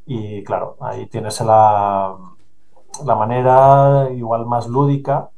[0.05, 2.15] Y claro, ahí tienes la,
[3.05, 5.29] la manera igual más lúdica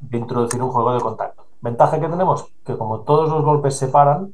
[0.00, 1.35] de introducir un juego de contacto.
[1.66, 4.32] Ventaja que tenemos, que como todos los golpes se paran,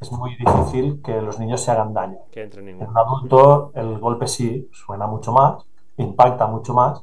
[0.00, 2.16] es muy difícil que los niños se hagan daño.
[2.30, 5.66] Que entre En un adulto el golpe sí suena mucho más,
[5.98, 7.02] impacta mucho más,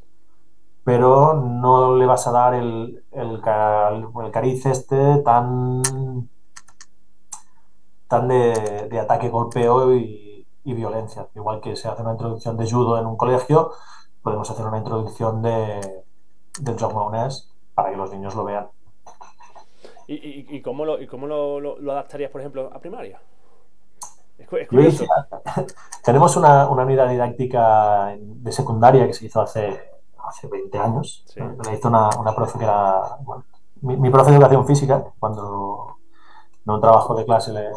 [0.84, 5.84] pero no le vas a dar el, el, el cariz este tan,
[8.08, 11.28] tan de, de ataque, golpeo y, y, violencia.
[11.36, 13.70] Igual que se hace una introducción de judo en un colegio,
[14.24, 16.06] podemos hacer una introducción de,
[16.60, 16.92] del joc
[17.76, 18.68] para que los niños lo vean.
[20.10, 23.22] ¿Y, y, y cómo, lo, y cómo lo, lo, lo adaptarías, por ejemplo, a primaria?
[24.40, 25.06] Es, es curioso.
[26.04, 29.80] Tenemos una, una, unidad didáctica de secundaria que se hizo hace,
[30.18, 31.24] hace 20 años.
[31.28, 31.40] Sí.
[31.40, 33.18] La hizo una, una, profe que era.
[33.22, 33.44] Bueno,
[33.82, 35.98] mi, mi, profe de educación física, cuando
[36.66, 37.70] en un trabajo de clase le.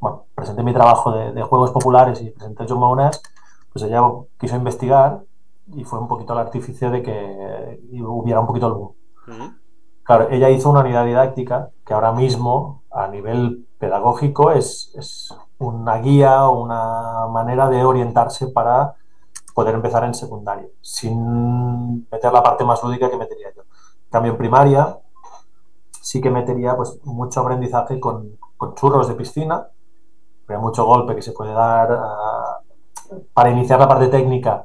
[0.00, 3.22] Bueno, presenté mi trabajo de, de juegos populares y presenté John Maunas,
[3.72, 4.02] pues ella
[4.36, 5.20] quiso investigar
[5.74, 8.94] y fue un poquito el artificio de que hubiera un poquito el boom.
[9.28, 9.58] Uh -huh.
[10.08, 15.98] Claro, ella hizo una unidad didáctica que ahora mismo, a nivel pedagógico, es, es una
[15.98, 18.94] guía o una manera de orientarse para
[19.54, 23.60] poder empezar en secundaria, sin meter la parte más lúdica que metería yo.
[23.60, 24.98] En cambio, en primaria
[26.00, 29.68] sí que metería pues, mucho aprendizaje con, con churros de piscina,
[30.48, 31.92] hay mucho golpe que se puede dar.
[31.92, 34.64] Uh, para iniciar la parte técnica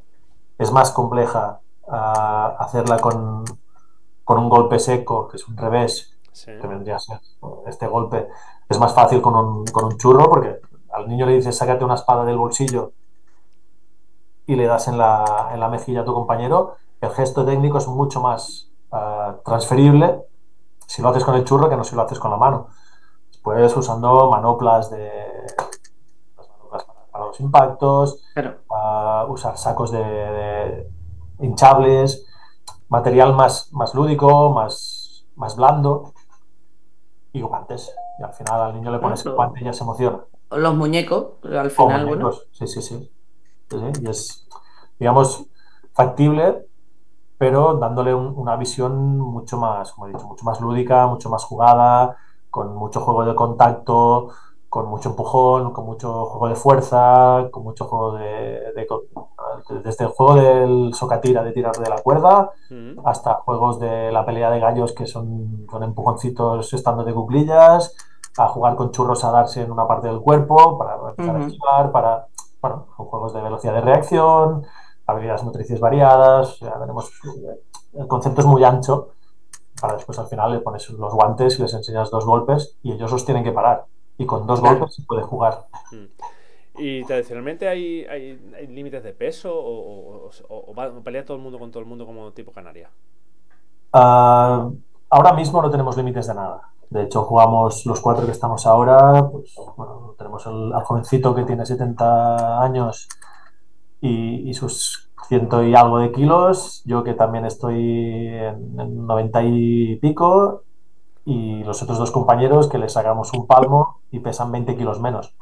[0.57, 3.43] es más compleja uh, hacerla con,
[4.23, 6.51] con, un golpe seco, que es un revés, sí.
[6.59, 7.19] que vendría a ser
[7.67, 8.27] este golpe.
[8.69, 10.59] Es más fácil con un, con un churro porque
[10.91, 12.91] al niño le dices sácate una espada del bolsillo
[14.45, 17.87] y le das en la, en la mejilla a tu compañero, el gesto técnico es
[17.87, 20.25] mucho más uh, transferible
[20.87, 22.67] si lo haces con el churro que no si lo haces con la mano.
[23.31, 25.11] Después usando manoplas de
[26.37, 28.57] manoplas para los impactos, Pero...
[28.69, 30.89] uh, usar sacos de, de,
[31.39, 32.25] hinchables,
[32.89, 36.13] material más, más lúdico, más, más blando
[37.31, 37.93] y guantes.
[38.19, 40.23] Y al final al niño le pones el guante y ya se emociona
[40.57, 42.31] los muñecos, al final, bueno.
[42.31, 43.11] Sí, sí, sí, sí.
[44.01, 44.47] Y es,
[44.99, 45.45] digamos,
[45.93, 46.67] factible,
[47.37, 51.43] pero dándole un, una visión mucho más, como he dicho, mucho más lúdica, mucho más
[51.43, 52.17] jugada,
[52.49, 54.29] con mucho juego de contacto,
[54.69, 58.73] con mucho empujón, con mucho juego de fuerza, con mucho juego de.
[58.75, 58.87] de
[59.83, 62.51] desde el juego del socatira, de tirar de la cuerda,
[63.05, 67.95] hasta juegos de la pelea de gallos que son, son empujoncitos estando de cuclillas
[68.37, 71.43] a jugar con churros a darse en una parte del cuerpo para empezar uh -huh.
[71.43, 72.27] a esquivar, para,
[72.61, 74.65] bueno, con juegos de velocidad de reacción,
[75.05, 77.11] habilidades motrices variadas, ya tenemos,
[77.93, 79.09] el concepto es muy ancho,
[79.79, 83.11] para después al final le pones los guantes y les enseñas dos golpes y ellos
[83.11, 83.85] los tienen que parar,
[84.17, 85.65] y con dos golpes se puede jugar.
[86.75, 91.71] ¿Y tradicionalmente hay, hay, hay límites de peso o, o, pelea todo el mundo con
[91.71, 92.89] todo el mundo como tipo canaria?
[93.93, 94.73] Uh,
[95.09, 96.69] ahora mismo no tenemos límites de nada.
[96.89, 99.29] De hecho, jugamos los cuatro que estamos ahora.
[99.31, 103.07] Pues, bueno, tenemos el, al jovencito que tiene 70 años
[104.01, 106.81] y, y, sus ciento y algo de kilos.
[106.85, 110.63] Yo que también estoy en, en 90 y pico.
[111.25, 115.33] Y los otros dos compañeros que les sacamos un palmo y pesan 20 kilos menos.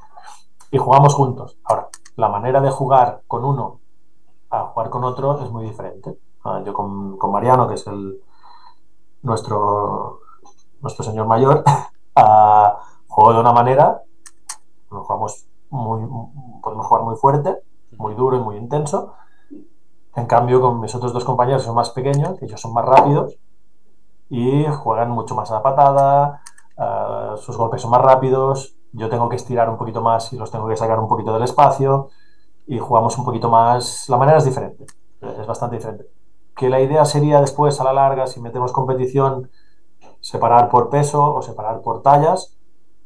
[0.71, 1.57] Y jugamos juntos.
[1.63, 3.79] Ahora, la manera de jugar con uno
[4.49, 6.17] a jugar con otro es muy diferente.
[6.43, 8.21] Ah, yo con, con Mariano, que es el
[9.21, 10.21] nuestro
[10.81, 11.63] nuestro señor mayor,
[12.17, 14.01] uh, juego de una manera,
[14.89, 16.01] nos jugamos muy,
[16.62, 17.57] podemos jugar muy fuerte,
[17.97, 19.13] muy duro y muy intenso.
[20.15, 23.38] En cambio, con mis otros dos compañeros son más pequeños, ellos son más rápidos
[24.29, 26.41] y juegan mucho más a la patada,
[26.77, 30.51] uh, sus golpes son más rápidos, yo tengo que estirar un poquito más y los
[30.51, 32.10] tengo que sacar un poquito del espacio
[32.67, 34.10] y jugamos un poquito más.
[34.10, 34.86] La manera es diferente,
[35.21, 36.06] es bastante diferente.
[36.56, 39.49] Que la idea sería después, a la larga, si metemos competición,
[40.19, 42.58] separar por peso o separar por tallas,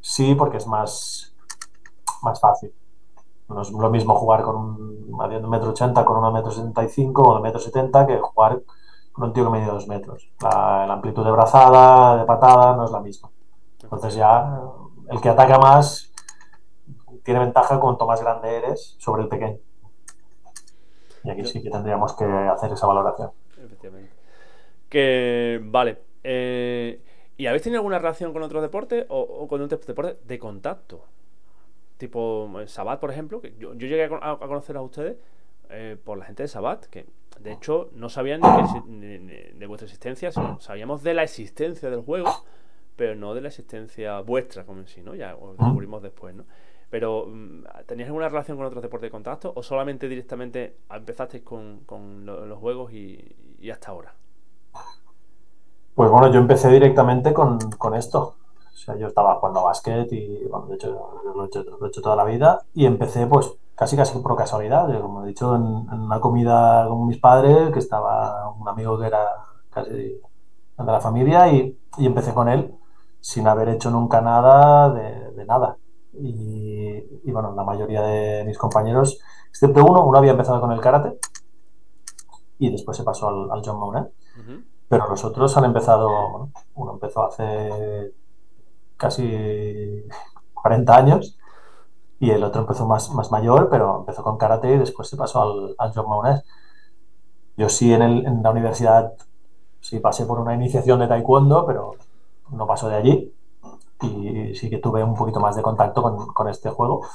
[0.02, 1.36] sí, porque es más,
[2.22, 2.74] más fácil.
[3.48, 4.96] No es lo mismo jugar con un
[5.30, 8.62] de metro ochenta con uno metro o de metro setenta que jugar
[9.14, 10.30] con un tío que mide dos metros.
[10.42, 13.30] La, la, amplitud de brazada, de patada, no es la misma.
[13.82, 14.62] Entonces ya
[15.10, 16.12] el que ataca más
[17.24, 19.60] tiene ventaja cuanto más grande eres sobre el pequeño.
[21.24, 23.32] Y aquí sí que tendríamos que hacer esa valoración.
[23.58, 24.12] Efectivamente.
[24.90, 27.02] Que, vale, eh,
[27.38, 31.06] ¿Y habéis tenido alguna relación con otros deportes o, con otros deportes de contacto?
[31.98, 35.18] Tipo eh, Sabat, por ejemplo, que yo, llegué a, conocer a ustedes
[35.70, 37.06] eh, por la gente de Sabat, que
[37.40, 38.42] de hecho no sabían
[38.88, 42.30] ni, que, de vuestra existencia, sino sabíamos de la existencia del juego,
[42.96, 45.16] pero no de la existencia vuestra como en sí, ¿no?
[45.16, 46.46] Ya os descubrimos después, ¿no?
[46.90, 51.82] Pero, mm, ¿tenías alguna relación con otros deportes de contacto o solamente directamente empezasteis con,
[51.86, 54.14] con los juegos y, y hasta ahora?
[55.94, 58.36] Pues bueno, yo empecé directamente con, con esto.
[58.74, 61.86] O sea, yo estaba jugando a básquet y, bueno, de hecho, lo he hecho, lo
[61.86, 62.62] he hecho toda la vida.
[62.74, 64.88] Y empecé, pues, casi casi por casualidad.
[65.02, 69.08] Como he dicho, en, en, una comida con mis padres, que estaba un amigo que
[69.08, 69.26] era
[69.70, 70.22] casi de
[70.78, 72.74] la familia y, y empecé con él
[73.26, 75.78] sin haber hecho nunca nada de, de nada.
[76.14, 80.80] Y, y, bueno, la mayoría de mis compañeros, excepto uno, uno había empezado con el
[80.80, 81.18] karate
[82.60, 83.78] y después se pasó al, al John.
[83.78, 84.64] Uh -huh.
[84.88, 88.14] Pero los otros han empezado, bueno, uno empezó hace
[88.96, 90.04] casi
[90.54, 91.40] 40 años
[92.20, 95.42] y el otro empezó más, más mayor, pero empezó con karate y después se pasó
[95.42, 96.44] al, al John Monet.
[97.58, 99.14] Yo sí en, el, en la universidad
[99.82, 101.96] sí pasé por una iniciación de taekwondo, pero
[102.52, 103.34] no pasó de allí
[104.02, 107.08] y sí que tuve un poquito más de contacto con, con este juego,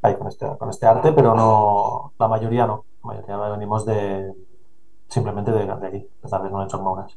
[0.00, 4.32] ahí, con, este, con este arte, pero no, la mayoría no, la mayoría venimos de
[5.08, 7.16] simplemente de, de aquí, de tal vez no he hecho monas.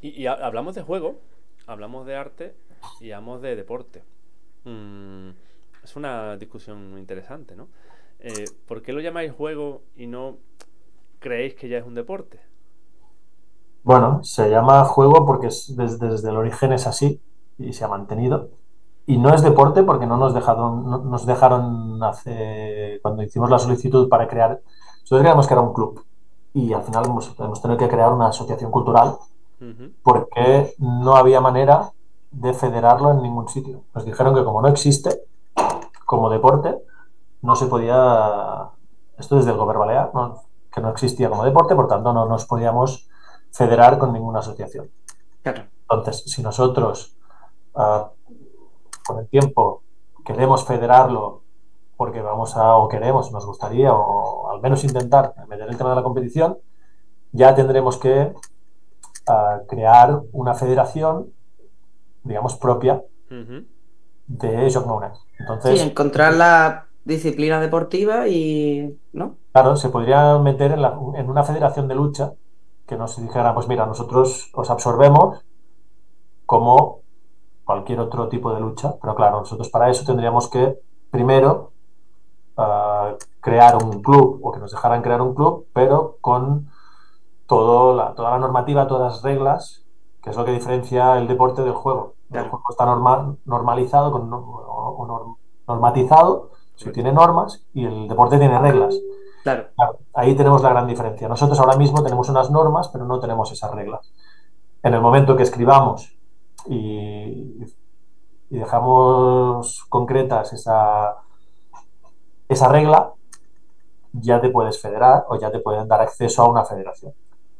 [0.00, 1.16] Y, y, hablamos de juego,
[1.66, 2.56] hablamos de arte
[3.00, 4.02] y hablamos de deporte.
[4.64, 5.30] Mm,
[5.84, 7.68] es una discusión interesante, ¿no?
[8.18, 10.38] Eh, ¿Por qué lo llamáis juego y no
[11.18, 12.40] creéis que ya es un deporte?
[13.84, 17.20] Bueno, se llama juego porque es, desde, desde, el origen es así
[17.58, 18.48] y se ha mantenido.
[19.06, 23.58] Y no es deporte porque no nos dejaron, no, nos dejaron hace, cuando hicimos la
[23.58, 24.60] solicitud para crear,
[25.00, 26.04] nosotros creíamos que era un club
[26.54, 29.16] y al final hemos, hemos tenido que crear una asociación cultural
[29.60, 29.92] uh -huh.
[30.02, 31.90] porque no había manera
[32.30, 33.82] de federarlo en ningún sitio.
[33.94, 35.22] Nos dijeron que como no existe
[36.06, 36.78] como deporte,
[37.42, 38.70] no se podía,
[39.18, 40.42] esto desde el gobierno balear, ¿no?
[40.72, 43.08] que no existía como deporte, por tanto no nos podíamos
[43.52, 44.90] federar con ninguna asociación.
[45.42, 45.64] Claro.
[45.82, 47.16] Entonces, si nosotros
[47.74, 48.06] uh,
[49.06, 49.82] con el tiempo
[50.24, 51.42] queremos federarlo
[51.96, 55.96] porque vamos a, o queremos, nos gustaría, o, al menos intentar meter el tema de
[55.96, 56.58] la competición,
[57.32, 58.32] ya tendremos que
[59.28, 61.32] uh, crear una federación,
[62.24, 63.66] digamos, propia uh -huh.
[64.26, 64.66] de.
[65.38, 69.36] Entonces, sí, encontrar la disciplina deportiva y, ¿no?
[69.52, 72.32] Claro, se podría meter en, la, en una federación de lucha
[72.92, 75.42] que nos dijera, pues mira, nosotros os absorbemos
[76.44, 77.00] como
[77.64, 80.78] cualquier otro tipo de lucha, pero claro, nosotros para eso tendríamos que
[81.10, 81.70] primero
[82.58, 86.68] uh, crear un club o que nos dejaran crear un club, pero con
[87.46, 89.84] todo la, toda la normativa, todas las reglas,
[90.22, 92.12] que es lo que diferencia el deporte del juego.
[92.30, 98.38] El juego está normal, normalizado, con, o, o normatizado, si tiene normas, y el deporte
[98.38, 98.94] tiene reglas.
[99.42, 99.68] Claro.
[99.74, 99.98] claro.
[100.14, 101.28] Ahí tenemos la gran diferencia.
[101.28, 104.12] Nosotros ahora mismo tenemos unas normas, pero no tenemos esas reglas.
[104.82, 106.16] En el momento que escribamos
[106.66, 107.64] y,
[108.50, 111.16] y dejamos concretas esa,
[112.48, 113.12] esa regla,
[114.12, 117.14] ya te puedes federar o ya te pueden dar acceso a una federación.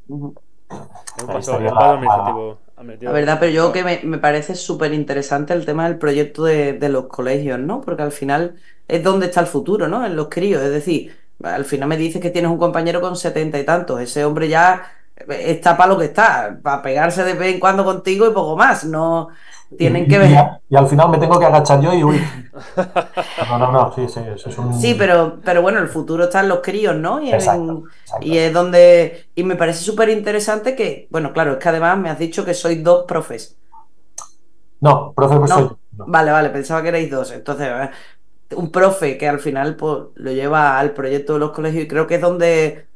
[0.08, 0.34] Uh -huh.
[3.00, 6.72] La verdad, pero yo que me, me parece súper interesante el tema del proyecto de,
[6.72, 7.80] de, los colegios, ¿no?
[7.80, 8.56] Porque al final
[8.88, 10.04] es donde está el futuro, ¿no?
[10.04, 10.62] En los críos.
[10.62, 14.00] Es decir, al final me dices que tienes un compañero con setenta y tantos.
[14.00, 14.82] Ese hombre ya
[15.28, 18.84] está para lo que está, para pegarse de vez en cuando contigo y poco más.
[18.84, 19.28] No
[19.76, 20.30] tienen y, que ver.
[20.30, 22.22] Y, y, al final me tengo que agachar yo y uy.
[23.48, 24.80] No, no, no, sí, sí, eso es un.
[24.80, 27.20] Sí, pero, pero bueno, el futuro está en los críos, ¿no?
[27.20, 28.26] Y, exacto, en, exacto.
[28.26, 29.26] y es donde.
[29.34, 32.54] Y me parece súper interesante que, bueno, claro, es que además me has dicho que
[32.54, 33.56] sois dos profes.
[34.80, 35.56] No, profe, pues no.
[35.56, 35.68] soy.
[35.92, 36.04] No.
[36.08, 37.30] Vale, vale, pensaba que erais dos.
[37.32, 37.68] Entonces,
[38.56, 42.06] un profe que al final pues, lo lleva al proyecto de los colegios y creo
[42.06, 42.86] que es donde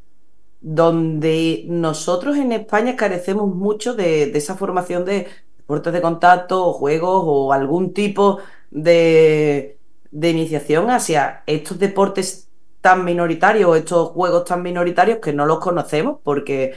[0.61, 6.73] donde nosotros en España carecemos mucho de, de, esa formación de deportes de contacto o
[6.73, 8.41] juegos o algún tipo
[8.71, 9.79] de,
[10.11, 12.49] de iniciación hacia estos deportes
[12.81, 16.75] tan minoritarios estos juegos tan minoritarios que no los conocemos porque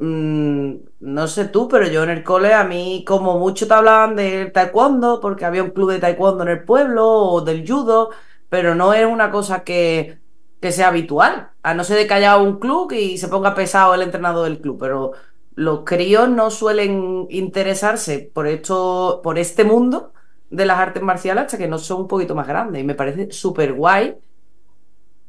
[0.00, 4.16] mmm, no sé tú, pero yo en el cole a mí como mucho te hablaban
[4.16, 8.10] del taekwondo porque había un club de taekwondo en el pueblo o del judo,
[8.48, 10.18] pero no es una cosa que,
[10.60, 13.94] que sea habitual, a no ser de que haya un club y se ponga pesado
[13.94, 15.12] el entrenador del club, pero
[15.54, 20.12] los críos no suelen interesarse por esto, por este mundo
[20.50, 22.82] de las artes marciales hasta que no son un poquito más grandes.
[22.82, 24.16] Y me parece súper guay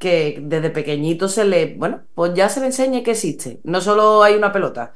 [0.01, 3.61] que desde pequeñito se le, bueno, pues ya se le enseñe que existe.
[3.63, 4.93] No solo hay una pelota.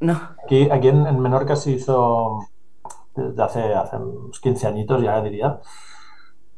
[0.00, 0.18] No.
[0.44, 2.46] Aquí, aquí en, en Menorca se hizo
[3.14, 5.60] desde hace, hace unos 15 añitos, ya diría,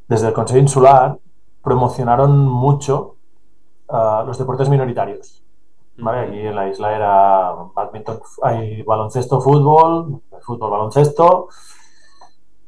[0.08, 1.18] desde el Consejo Insular
[1.62, 3.16] promocionaron mucho
[3.88, 5.42] uh, los deportes minoritarios.
[5.98, 6.28] ¿vale?
[6.28, 11.48] Aquí en la isla era badminton, hay baloncesto, fútbol, fútbol, baloncesto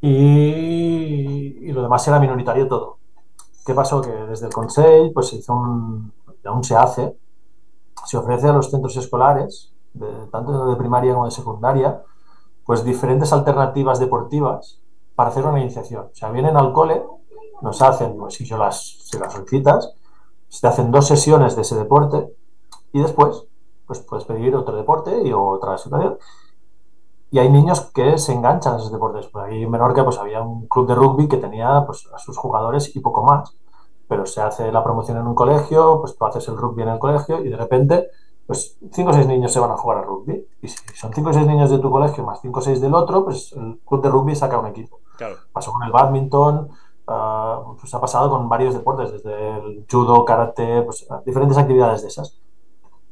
[0.01, 2.98] y, y, lo demás era minoritario todo.
[3.69, 4.01] ¿Qué pasó?
[4.01, 6.11] Que desde el Consejo pues se hizo un,
[6.47, 7.14] aún se hace,
[8.07, 9.75] se ofrece a los centros escolares,
[10.33, 12.03] tanto de primaria como de secundaria,
[12.64, 14.81] pues diferentes alternativas deportivas
[15.14, 16.07] para hacer una iniciación.
[16.11, 17.05] O sea, vienen al cole,
[17.61, 19.93] nos hacen, pues, si yo las, si las solicitas,
[20.49, 22.27] se hacen dos sesiones de ese deporte
[22.95, 23.45] y después
[23.87, 26.16] pues puedes pedir otro deporte y otra situación.
[27.31, 29.26] Y hay niños que se enganchan a esos deportes.
[29.26, 32.37] Por ahí en Menorca pues había un club de rugby que tenía pues, a sus
[32.37, 33.55] jugadores y poco más.
[34.09, 36.99] Pero se hace la promoción en un colegio, pues tú haces el rugby en el
[36.99, 38.09] colegio y de repente
[38.49, 40.49] pues cinco o seis niños se van a jugar a rugby.
[40.62, 42.95] Y si son cinco o seis niños de tu colegio más cinco o seis del
[42.95, 45.01] otro, pues el club de rugby saca un equipo.
[45.53, 46.70] Pasó con el badminton,
[47.09, 52.09] uh, pues ha pasado con varios deportes, desde el judo, karate, pues diferentes actividades de
[52.09, 52.41] esas.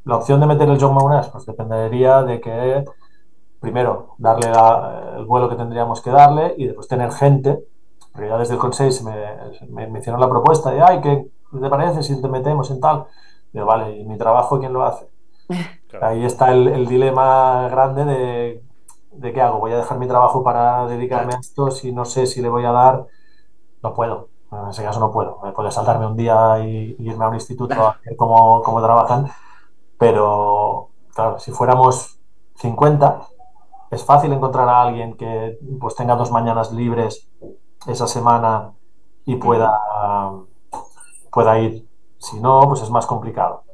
[0.04, 2.84] La opción de meter el John Maunas pues dependería de que
[3.66, 4.48] primero, darle
[5.16, 7.64] el vuelo que tendríamos que darle y después tener gente,
[8.12, 9.10] porque ya desde el Consejo
[9.70, 11.26] me, me, hicieron la propuesta de, ay, ¿qué
[11.60, 13.06] te parece si te metemos en tal?
[13.52, 15.08] Digo, vale, ¿y mi trabajo quién lo hace?
[16.00, 18.62] Ahí está el, dilema grande de,
[19.10, 22.26] de, qué hago, voy a dejar mi trabajo para dedicarme a esto, si no sé
[22.26, 23.06] si le voy a dar,
[23.82, 24.28] no puedo.
[24.52, 25.40] En ese caso no puedo.
[25.42, 29.26] Me puede saltarme un día y, irme a un instituto a ver cómo, cómo trabajan,
[29.98, 32.16] pero claro, si fuéramos
[32.56, 33.28] 50,
[33.90, 37.28] es fácil encontrar a alguien que pues tenga dos mañanas libres
[37.86, 38.72] esa semana
[39.24, 39.72] y pueda,
[41.32, 41.86] pueda ir.
[42.18, 43.64] Si no, pues es más complicado.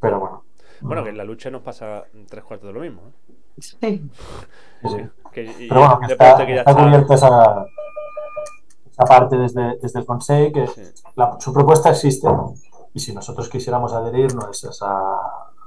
[0.00, 0.44] Pero bueno.
[0.80, 3.02] Bueno, que en la lucha nos pasa tres cuartos de lo mismo.
[3.02, 3.32] ¿eh?
[3.58, 4.10] Sí.
[5.32, 7.66] Pero bueno, que está, está cubierta esa,
[8.90, 10.66] esa, parte desde, desde el Consejo, que
[11.38, 12.28] su propuesta existe
[12.92, 14.86] y si nosotros quisiéramos adherirnos a,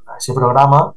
[0.06, 0.94] a ese programa,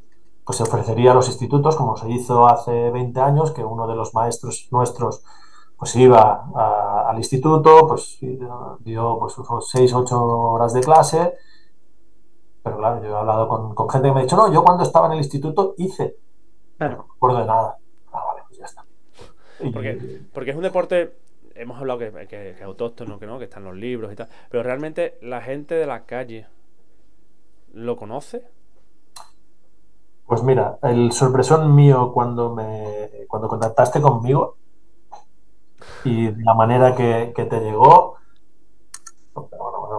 [0.49, 3.95] pues se ofrecería a los institutos, como se hizo hace 20 años, que uno de
[3.95, 5.23] los maestros nuestros
[5.77, 6.47] pues iba
[7.07, 8.17] al instituto, pues
[8.81, 9.35] dio pues,
[9.71, 11.35] 6, 8 horas de clase,
[12.63, 15.09] pero claro, yo he hablado con, gente que me ha dicho, no, yo cuando estaba
[15.09, 16.17] en el instituto hice,
[16.79, 17.77] no me acuerdo de nada.
[18.11, 18.87] Ah, vale, pues ya está.
[20.33, 21.19] Porque, es un deporte,
[21.57, 24.63] hemos hablado que, que, es autóctono, que no, que están los libros y tal, pero
[24.63, 26.47] realmente la gente de la calle
[27.75, 28.57] lo conoce
[30.29, 34.57] pues mira, el sorpresón mío cuando me cuando contactaste conmigo
[36.05, 38.17] y la manera que, te llegó,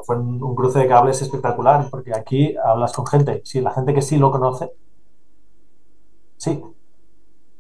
[0.04, 4.02] fue un, cruce de cables espectacular, porque aquí hablas con gente, sí, la gente que
[4.02, 4.72] sí lo conoce,
[6.38, 6.64] sí,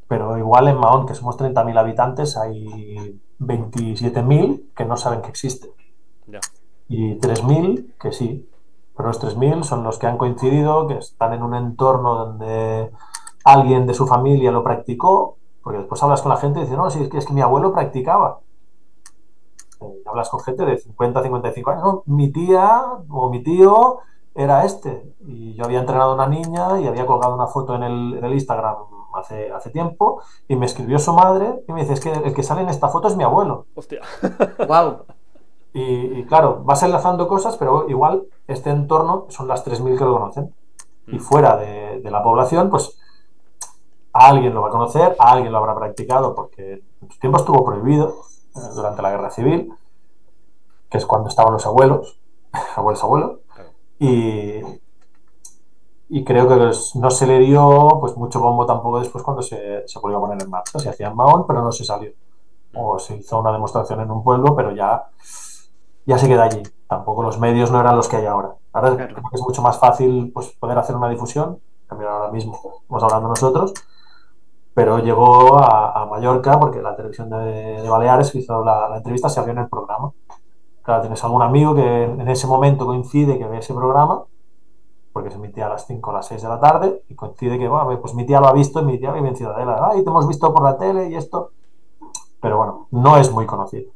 [0.08, 5.70] pero igual en Mahón, que somos 30.000 habitantes, hay 27.000 que no saben que existe.
[6.88, 8.50] Y 3.000 que sí.
[9.00, 12.92] Pero los 3.000 son los que han coincidido, que están en un entorno donde
[13.46, 16.90] alguien de su familia lo practicó, porque después hablas con la gente y dices, no,
[16.90, 18.42] sí, es que, es que mi abuelo practicaba.
[19.80, 24.00] Eh, hablas con gente de 50, 55 años, no, mi tía o mi tío
[24.36, 25.16] era este.
[25.22, 28.26] Y yo había entrenado a una niña y había colgado una foto en el, en
[28.26, 28.76] el Instagram
[29.14, 32.44] hace, hace tiempo y me escribió su madre y me dice, es que el que
[32.44, 33.68] sale en esta foto es mi abuelo.
[33.76, 34.02] Hostia.
[34.68, 35.06] wow.
[35.72, 40.54] Y, claro, vas enlazando cosas, pero igual este entorno son las 3.000 que lo conocen.
[41.08, 41.20] Y mm.
[41.20, 42.98] fuera de, la población, pues
[44.14, 47.38] a alguien lo va a conocer, a alguien lo habrá practicado, porque en su tiempo
[47.38, 48.16] estuvo prohibido
[48.56, 49.72] eh, durante la guerra civil,
[50.90, 52.20] que es cuando estaban los abuelos,
[52.76, 53.40] abuelos abuelos,
[54.00, 54.62] y,
[56.10, 60.00] y creo que no se le dio pues mucho bombo tampoco después cuando se, se
[60.00, 60.80] volvió a poner en marcha.
[60.80, 62.12] Se hacía en Mahón, pero no se salió.
[62.74, 65.10] O se hizo una demostración en un pueblo, pero ya
[66.10, 66.64] ya se queda allí.
[66.88, 68.56] Tampoco los medios no eran los que hay ahora.
[68.74, 71.60] Ahora es mucho más fácil pues, poder hacer una difusión.
[71.88, 73.74] También ahora mismo estamos hablando nosotros.
[74.74, 79.60] Pero llegó a, Mallorca porque la televisión de, Baleares hizo la, entrevista, se abrió en
[79.60, 80.12] el programa.
[80.82, 84.24] Claro, tienes algún amigo que en ese momento coincide que ve ese programa,
[85.14, 87.68] porque se emitía a las 5 o las 6 de la tarde, y coincide que,
[87.68, 89.90] bueno, pues mi tía lo ha visto y mi tía vive en Ciudadela.
[89.92, 91.52] Ay, te hemos visto por la tele y esto.
[92.42, 93.92] Pero bueno, no es muy conocido.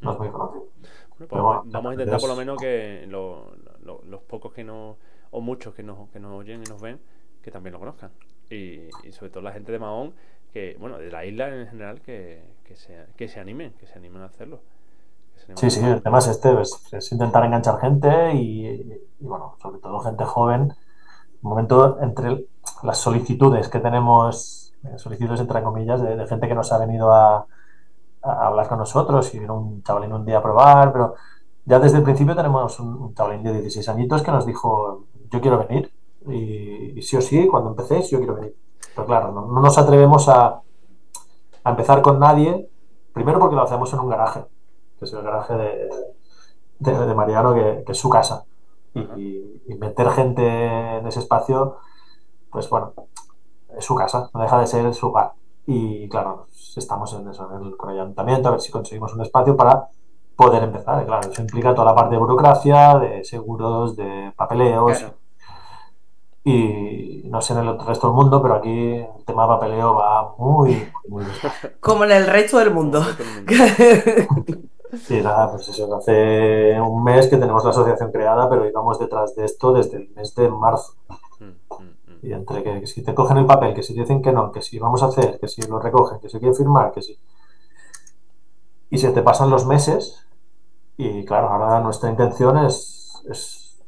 [0.00, 0.77] No es muy conocido.
[1.18, 4.96] Pues vamos a intentar por lo menos que los pocos que no,
[5.30, 7.00] o muchos que nos, que nos oyen y nos ven,
[7.42, 8.10] que también lo conozcan.
[8.50, 10.14] Y, sobre todo la gente de Mahón,
[10.52, 13.98] que, bueno, de la isla en general, que, que, se, que se animen, que se
[13.98, 14.60] animen a hacerlo.
[15.56, 20.24] sí, sí, el tema es este, es, intentar enganchar gente y, bueno, sobre todo gente
[20.24, 20.72] joven.
[21.42, 22.46] Un momento entre
[22.84, 27.46] las solicitudes que tenemos, eh, solicitudes entre comillas, de gente que nos ha venido a,
[28.22, 31.14] a hablar con nosotros y vino un chavalín un día a probar, pero
[31.64, 35.58] ya desde el principio tenemos un, chavalín de 16 añitos que nos dijo, yo quiero
[35.58, 35.92] venir
[36.26, 38.56] y, sí o sí, cuando empecéis, yo quiero venir.
[38.94, 40.60] Pero claro, no, nos atrevemos a,
[41.64, 42.68] a, empezar con nadie,
[43.12, 44.44] primero porque lo hacemos en un garaje,
[44.98, 45.54] que es el garaje
[46.78, 48.44] de, de, Mariano, que, es su casa.
[48.94, 50.42] Y, y meter gente
[50.98, 51.76] en ese espacio,
[52.50, 52.94] pues bueno,
[53.76, 55.34] es su casa, no deja de ser su hogar.
[55.70, 56.46] Y claro,
[56.76, 59.86] estamos en eso, en el, con el ayuntamiento, a ver si conseguimos un espacio para
[60.34, 61.04] poder empezar.
[61.04, 65.04] claro, eso implica toda la parte de burocracia, de seguros, de papeleos.
[66.42, 70.34] Y no sé en el resto del mundo, pero aquí el tema de papeleo va
[70.38, 71.36] muy, muy bien.
[71.80, 73.02] Como en el resto del mundo.
[75.06, 79.36] Sí, nada, pues eso, hace un mes que tenemos la asociación creada, pero íbamos detrás
[79.36, 80.94] de esto desde el mes de marzo.
[81.38, 81.97] Mm, mm, mm.
[82.22, 84.62] Y entre que, que si te cogen el papel, que si dicen que no, que
[84.62, 87.18] si vamos a hacer, que si lo recogen, que si quieren firmar, que si...
[88.90, 90.26] Y se te pasan los meses
[90.96, 93.78] y claro, ahora nuestra intención es, es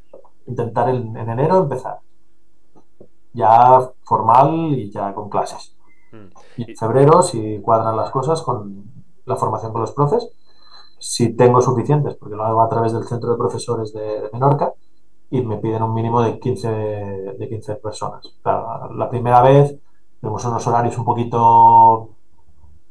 [0.46, 1.98] intentar en, en enero empezar.
[3.32, 5.74] Ya formal y ya con clases.
[6.12, 6.26] Mm.
[6.58, 8.84] Y en febrero, si cuadran las cosas con
[9.24, 10.28] la formación con los profes,
[10.98, 14.72] si tengo suficientes, porque lo hago a través del centro de profesores de, de Menorca
[15.30, 18.34] y me piden un mínimo de 15, de 15 personas.
[18.42, 19.76] Claro, la primera vez
[20.20, 22.10] tenemos unos horarios un poquito,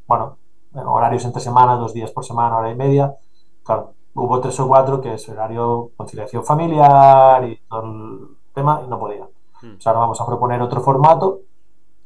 [0.06, 0.36] bueno,
[0.74, 3.14] horarios entre semana, dos días por semana, hora y media.
[3.62, 8.88] Claro, hubo tres o cuatro que es horario conciliación familiar y todo el tema y
[8.88, 9.28] no podía.
[9.62, 9.76] Mm.
[9.76, 11.40] O sea, ahora vamos a proponer otro formato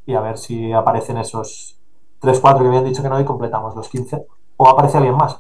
[0.05, 1.79] y a ver si aparecen esos
[2.19, 4.27] 3, 4 que habían dicho que no y completamos los 15.
[4.57, 5.39] O aparece alguien más.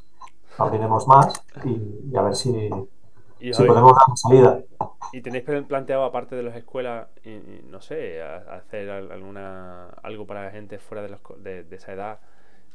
[0.56, 2.70] Abriremos más y, y a ver si,
[3.40, 4.62] Y, si podemos dar salida.
[5.12, 9.88] ¿y tenéis plan- planteado, aparte de las escuelas, y- y no sé, hacer al- alguna
[10.02, 12.18] algo para gente fuera de, los, de, de esa edad?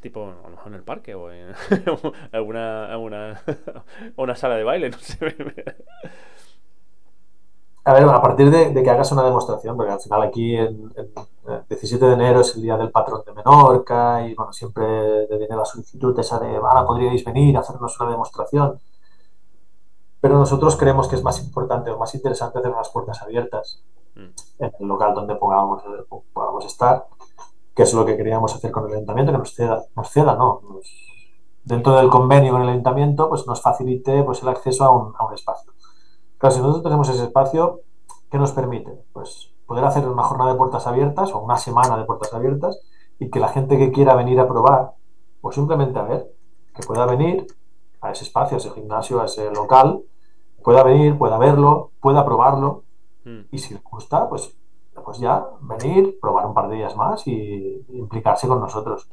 [0.01, 1.53] Tipo, a lo mejor en el parque o en
[2.31, 3.41] alguna, alguna
[4.17, 5.17] una sala de baile, no sé.
[7.85, 10.91] A ver, a partir de, de que hagas una demostración, porque al final aquí en,
[10.95, 11.07] en,
[11.47, 15.55] eh, 17 de enero es el día del patrón de Menorca y bueno, siempre viene
[15.55, 18.79] la solicitud esa de, ahora podríais venir a hacernos una demostración.
[20.21, 23.83] Pero nosotros creemos que es más importante o más interesante hacer unas puertas abiertas
[24.15, 24.31] Mm.
[24.63, 25.83] en el local donde pongamos,
[26.33, 27.05] podamos estar,
[27.75, 30.61] que es lo que queríamos hacer con el ayuntamiento, que nos ceda, nos ceda, no,
[30.69, 30.91] nos-
[31.63, 35.25] dentro del convenio con el ayuntamiento, pues nos facilite pues, el acceso a un, a
[35.25, 35.71] un espacio.
[36.37, 37.81] Claro, si nosotros tenemos ese espacio,
[38.31, 38.91] ¿qué nos permite?
[39.13, 42.79] Pues poder hacer una jornada de puertas abiertas o una semana de puertas abiertas
[43.19, 44.93] y que la gente que quiera venir a probar
[45.41, 46.27] o simplemente a ver,
[46.73, 47.45] que pueda venir
[48.01, 50.01] a ese espacio, a ese gimnasio, a ese local,
[50.63, 52.83] pueda venir, pueda verlo, pueda probarlo
[53.25, 53.39] Mm.
[53.51, 54.55] y si le gusta, pues,
[55.03, 57.33] pues ya venir, probar un par de días más y,
[57.89, 59.09] y implicarse con nosotros.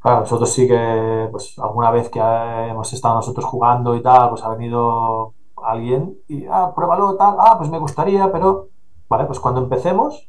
[0.00, 4.42] Claro, nosotros sí que, pues alguna vez que hemos estado nosotros jugando y tal, pues
[4.44, 5.32] ha venido
[5.64, 8.68] alguien y, ah, pruébalo, tal, ah, pues me gustaría, pero,
[9.08, 10.28] vale, pues cuando empecemos,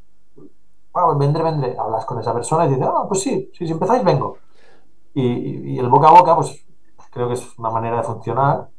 [0.94, 4.04] bueno, vendré, vendré, hablas con esa persona y dices, ah, pues sí, sí, si empezáis,
[4.04, 4.38] vengo.
[5.14, 6.66] Y, y- y el boca a boca, pues
[7.18, 8.70] creo que es una manera de funcionar.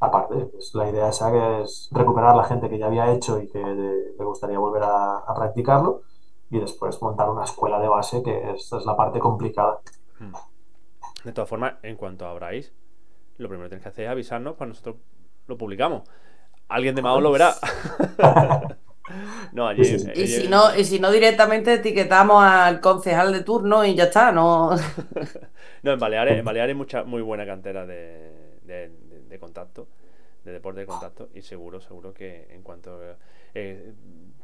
[0.00, 3.48] Aparte, pues, la idea esa que es recuperar la gente que ya había hecho y
[3.48, 6.02] que le, gustaría volver a, a practicarlo
[6.50, 9.80] y después montar una escuela de base, que esta es la parte complicada.
[11.24, 12.72] De todas formas, en cuanto abráis,
[13.38, 14.96] lo primero que tenéis que hacer es avisarnos para nosotros
[15.46, 16.08] lo publicamos.
[16.68, 17.54] Alguien de Mao lo verá.
[19.52, 19.84] no, allí.
[19.84, 20.10] Sí, sí, sí.
[20.14, 24.32] Y si no, y si no directamente etiquetamos al concejal de turno y ya está,
[24.32, 24.70] no.
[25.82, 29.88] No, en Baleares, en Baleares hay mucha, muy buena cantera de, de, de- de contacto,
[30.44, 33.00] de deporte de contacto, y seguro, seguro que en cuanto
[33.54, 33.92] eh,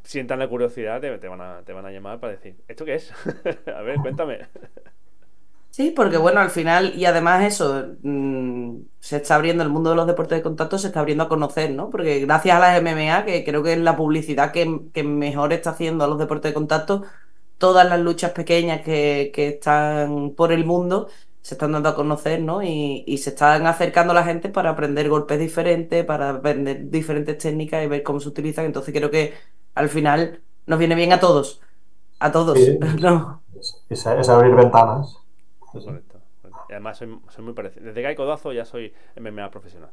[0.03, 2.95] sientan la curiosidad te, te van a, te van a llamar para decir, ¿esto qué
[2.95, 3.11] es?
[3.75, 4.39] a ver, cuéntame.
[5.71, 9.95] Sí, porque bueno, al final, y además eso, mm, se está abriendo el mundo de
[9.95, 11.89] los deportes de contacto, se está abriendo a conocer, ¿no?
[11.89, 15.69] Porque gracias a las MMA, que creo que es la publicidad que, que mejor está
[15.69, 17.03] haciendo a los deportes de contacto,
[17.57, 21.07] todas las luchas pequeñas que, que están por el mundo
[21.41, 22.61] se están dando a conocer, ¿no?
[22.63, 27.37] Y, y se están acercando a la gente para aprender golpes diferentes, para aprender diferentes
[27.37, 28.65] técnicas y ver cómo se utilizan.
[28.65, 29.33] Entonces creo que
[29.73, 31.61] al final nos viene bien a todos,
[32.19, 32.77] a todos, Sí.
[33.01, 33.43] ¿no?
[33.59, 35.17] Es- es abrir ventanas.
[35.71, 36.19] Correcto.
[36.69, 37.85] Y además soy, soy muy parecido.
[37.85, 39.91] Desde que hay codazo ya soy MMA profesional.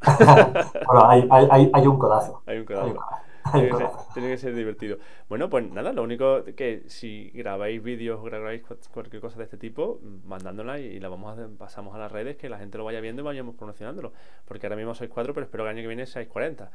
[0.86, 2.42] Bueno, hay, hay, hay, hay un codazo.
[2.46, 3.06] Hay un Hay un codazo.
[3.52, 4.06] Hay Tiene un que, ser, codazo.
[4.12, 4.98] tiene que ser divertido.
[5.28, 9.44] Bueno, pues nada, lo único que si grabáis vídeos o grabáis cu- cualquier cosa de
[9.44, 12.58] este tipo, mandándola y, y la vamos a hacer- pasamos a las redes, que la
[12.58, 14.12] gente lo vaya viendo y vayamos promocionándolo.
[14.46, 16.70] Porque ahora mismo sois cuatro, pero espero que el año que viene seáis 40.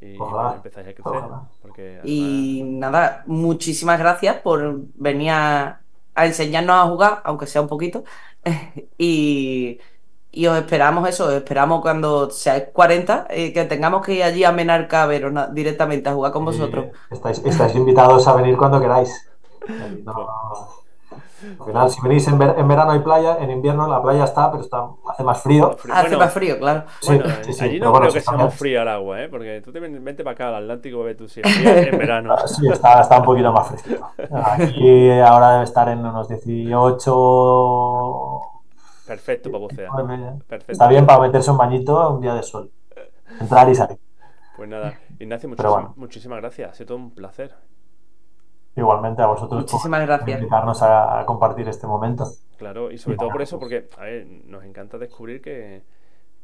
[0.00, 0.56] Y, Ojalá.
[0.56, 2.00] empezáis a crecer.
[2.04, 5.80] Y nada, muchísimas gracias por venir a,
[6.22, 8.04] a enseñarnos a jugar, aunque sea un poquito.
[8.98, 9.78] Y,
[10.32, 14.44] y os esperamos eso, os esperamos cuando seáis 40, eh, que tengamos que ir allí
[14.44, 16.86] a Menarca a veros na- directamente a jugar con vosotros.
[16.86, 19.10] Eh, estáis, estáis invitados a venir cuando queráis.
[20.04, 20.79] No-
[21.58, 24.50] al final, si venís en, ver- en verano hay playa, en invierno la playa está,
[24.50, 25.76] pero está, hace más frío.
[25.78, 25.94] Frío.
[25.94, 26.84] Hace Bueno, más frío, claro.
[27.00, 28.50] Sí, Bueno, sí, sí, allí pero no bueno, creo que sea también.
[28.50, 29.28] fría el agua, ¿eh?
[29.28, 31.44] Porque tú te ven- vente para acá al Atlántico, ve tú si en
[31.98, 32.36] verano.
[32.46, 34.06] Sí, está, está un poquito más fresquito.
[34.32, 37.12] Aquí ahora debe estar en unos 18.
[39.04, 39.90] Perfecto para bucear.
[40.46, 40.72] Perfecto.
[40.72, 42.70] Está bien para meterse un bañito un día de sol.
[43.40, 43.98] Entrar y salir.
[44.54, 45.96] Pues nada, Ignacio, muchísimas, bueno.
[45.96, 46.70] muchísimas gracias.
[46.70, 47.54] Ha sido todo un placer.
[48.76, 50.40] Igualmente a vosotros Muchísimas por gracias.
[50.40, 52.24] invitarnos a, a compartir este momento.
[52.56, 55.82] Claro, y sobre Y todo por eso, pues- porque a ver, nos encanta descubrir que,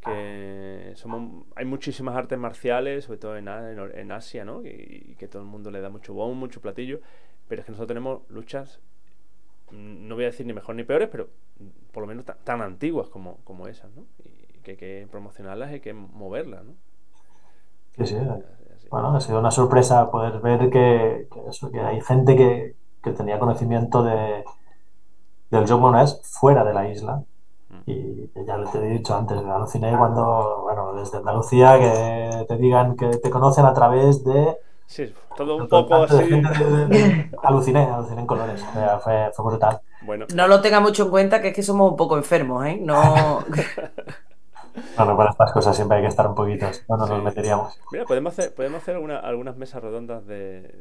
[0.00, 3.48] que somos, hay muchísimas artes marciales, sobre todo en,
[4.12, 4.62] Asia, ¿no?
[4.62, 4.68] Y,
[5.10, 7.00] y que todo el mundo le da mucho bombo, mucho platillo,
[7.48, 8.80] pero es que nosotros tenemos luchas,
[9.70, 11.28] no voy a decir ni mejor ni peores, pero
[11.92, 14.04] por lo menos tan, tan antiguas como, como esas, ¿no?
[14.24, 16.74] Y que hay que promocionarlas y hay que moverlas, ¿no?
[17.96, 18.16] Sí, sí.
[18.91, 23.11] Bueno, ha sido una sorpresa poder ver que, que eso, que hay gente que, que
[23.12, 24.45] tenía conocimiento de,
[25.51, 27.22] del joc monés fuera de la isla.
[27.89, 33.09] Y ya te he dicho antes, aluciné cuando, bueno, desde Andalucía, que te digan que
[33.18, 34.57] te conocen a través de...
[34.87, 36.24] Sí, todo un poco así.
[36.24, 38.64] gente de- de- aluciné, aluciné en colores.
[38.68, 39.80] O sea, fue, fue brutal.
[40.03, 42.78] Bueno, No lo tenga mucho en cuenta, que es que somos un poco enfermos, ¿eh?
[42.82, 43.45] No.
[44.96, 47.14] Bueno, para estas cosas siempre hay que estar un poquito, no nos Sí.
[47.24, 47.80] meteríamos.
[47.92, 50.74] Mira, podemos hacer, podemos hacer alguna- algunas mesas redondas de,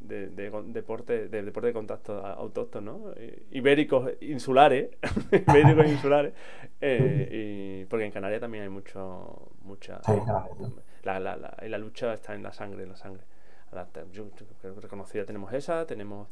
[0.00, 0.28] de,
[0.66, 3.12] deporte, de deporte de contacto autóctono, ¿no?
[3.16, 4.90] Eh, ibéricos insulares,
[5.32, 6.34] ibéricos insulares,
[6.80, 10.12] eh, y, porque en Canarias también hay mucho, mucha, Sí,
[11.04, 13.22] la, la, la, y la lucha está en la sangre, en la sangre.
[13.72, 16.26] La- yo, yo creo que reconocida tenemos esa, tenemos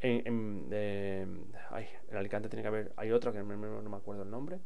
[0.00, 1.26] en, en, eh,
[1.70, 4.58] ay, en Alicante tiene que haber, hay otra que no me acuerdo el nombre,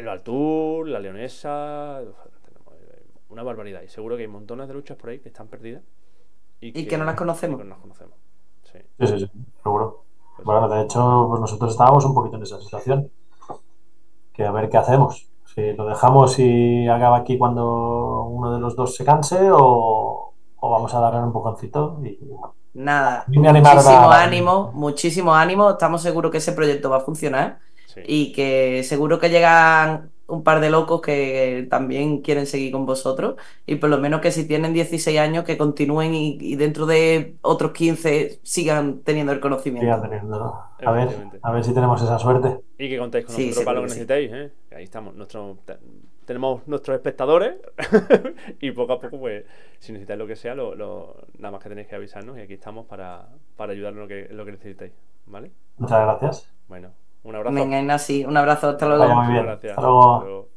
[0.00, 2.00] el Baltur, la Leonesa,
[3.28, 3.82] una barbaridad.
[3.82, 5.82] Y seguro que hay montones de luchas por ahí que están perdidas.
[6.60, 7.58] Y que no las conocemos.
[7.58, 8.14] que no las conocemos.
[8.64, 8.78] Sí.
[8.98, 9.30] Sí, sí, sí,
[9.62, 10.04] seguro.
[10.44, 13.10] Bueno, de hecho, pues nosotros estábamos un poquito en esa situación.
[14.32, 15.28] Que a ver qué hacemos.
[15.54, 20.70] Si lo dejamos y acaba aquí cuando uno de los dos se canse o, o
[20.70, 22.00] vamos a darle un empujoncito.
[22.04, 22.18] Y,
[22.72, 23.24] Nada.
[23.26, 25.70] Muchísimo a- ánimo, muchísimo ánimo.
[25.70, 27.58] Estamos seguros que ese proyecto va a funcionar
[27.94, 28.00] sí.
[28.06, 33.34] y que seguro que llegan un par de locos que también quieren seguir con vosotros
[33.66, 37.36] y por lo menos que si tienen 16 años que continúen y, y dentro de
[37.42, 39.86] otros 15 sigan teniendo el conocimiento.
[39.86, 40.62] sigan teniéndolo.
[40.84, 41.08] A ver,
[41.42, 42.60] a ver si tenemos esa suerte.
[42.78, 44.52] Y que contéis con Sí, nosotros para lo que necesitéis, ¿eh?
[44.74, 45.14] Ahí estamos.
[45.14, 45.76] Nuestro, te-
[46.24, 47.56] tenemos nuestros espectadores
[48.60, 49.44] y poco a poco, pues,
[49.78, 52.54] si necesitáis lo que sea, lo, lo- nada más que tenéis que avisarnos y aquí
[52.54, 54.92] estamos para, para ayudar en lo que, en lo que necesitéis,
[55.26, 55.50] ¿vale?
[55.78, 56.54] Muchas gracias.
[56.68, 57.54] Bueno, un abrazo.
[57.54, 59.02] Venga, Ignasi, un abrazo, hasta luego.
[59.04, 59.44] Vaya, muy bien.
[59.46, 59.78] Muchas gracias.
[59.78, 60.48] Hasta luego.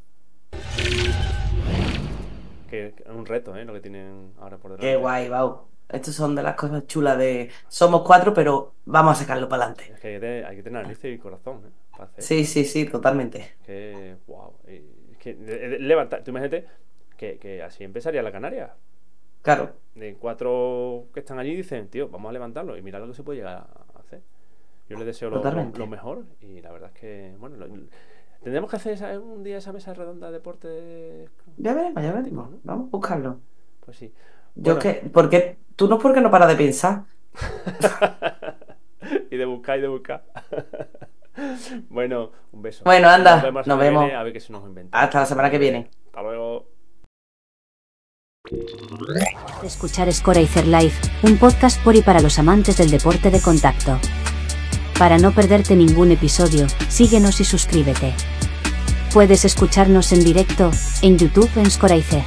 [2.69, 3.65] Que es un reto, ¿eh?
[3.65, 4.87] Lo que tienen ahora por delante.
[4.87, 5.67] Qué guay, Bau.
[5.89, 9.91] Estas son de las cosas chulas de somos cuatro, pero vamos a sacarlo para adelante.
[9.93, 11.69] Es que hay que tener, hay que tener narices y corazón, ¿eh?
[11.91, 13.55] Para hacer- Sí, sí, sí, totalmente.
[13.65, 14.53] Que, wow.
[14.65, 16.65] Es que de- de- levantar, tú imagínate
[17.15, 18.73] que, que así empezaría la Canaria.
[19.43, 19.73] Claro.
[19.93, 23.21] De cuatro que están allí dicen, tío, vamos a levantarlo y mira lo que se
[23.23, 23.67] puede llegar a.
[24.93, 25.79] Yo les deseo lo, lo- Totalmente.
[25.79, 27.67] lo mejor y la verdad es que, bueno, lo-
[28.41, 31.29] tendremos que hacer esa- un día esa mesa redonda de deporte.
[31.57, 32.49] Ya veremos, ya veremos.
[32.63, 33.39] Vamos a buscarlo.
[33.85, 34.13] Pues sí.
[34.55, 37.03] Yo Bueno, que, porque tú no es porque no paras de pensar.
[39.31, 40.23] y de buscar y de buscar.
[41.89, 42.83] bueno, un beso.
[42.83, 44.03] Bueno, anda, Nos vemos, nos vemos.
[44.03, 44.99] viene, a ver qué se nos inventa.
[45.01, 45.89] Hasta la semana que viene.
[46.07, 46.67] Hasta luego.
[49.63, 53.97] Escuchar Scoracer Live, un podcast por y para los amantes del deporte de contacto.
[54.97, 58.13] Para no perderte ningún episodio, síguenos y suscríbete.
[59.13, 60.71] Puedes escucharnos en directo,
[61.01, 62.23] en YouTube en Scoracer.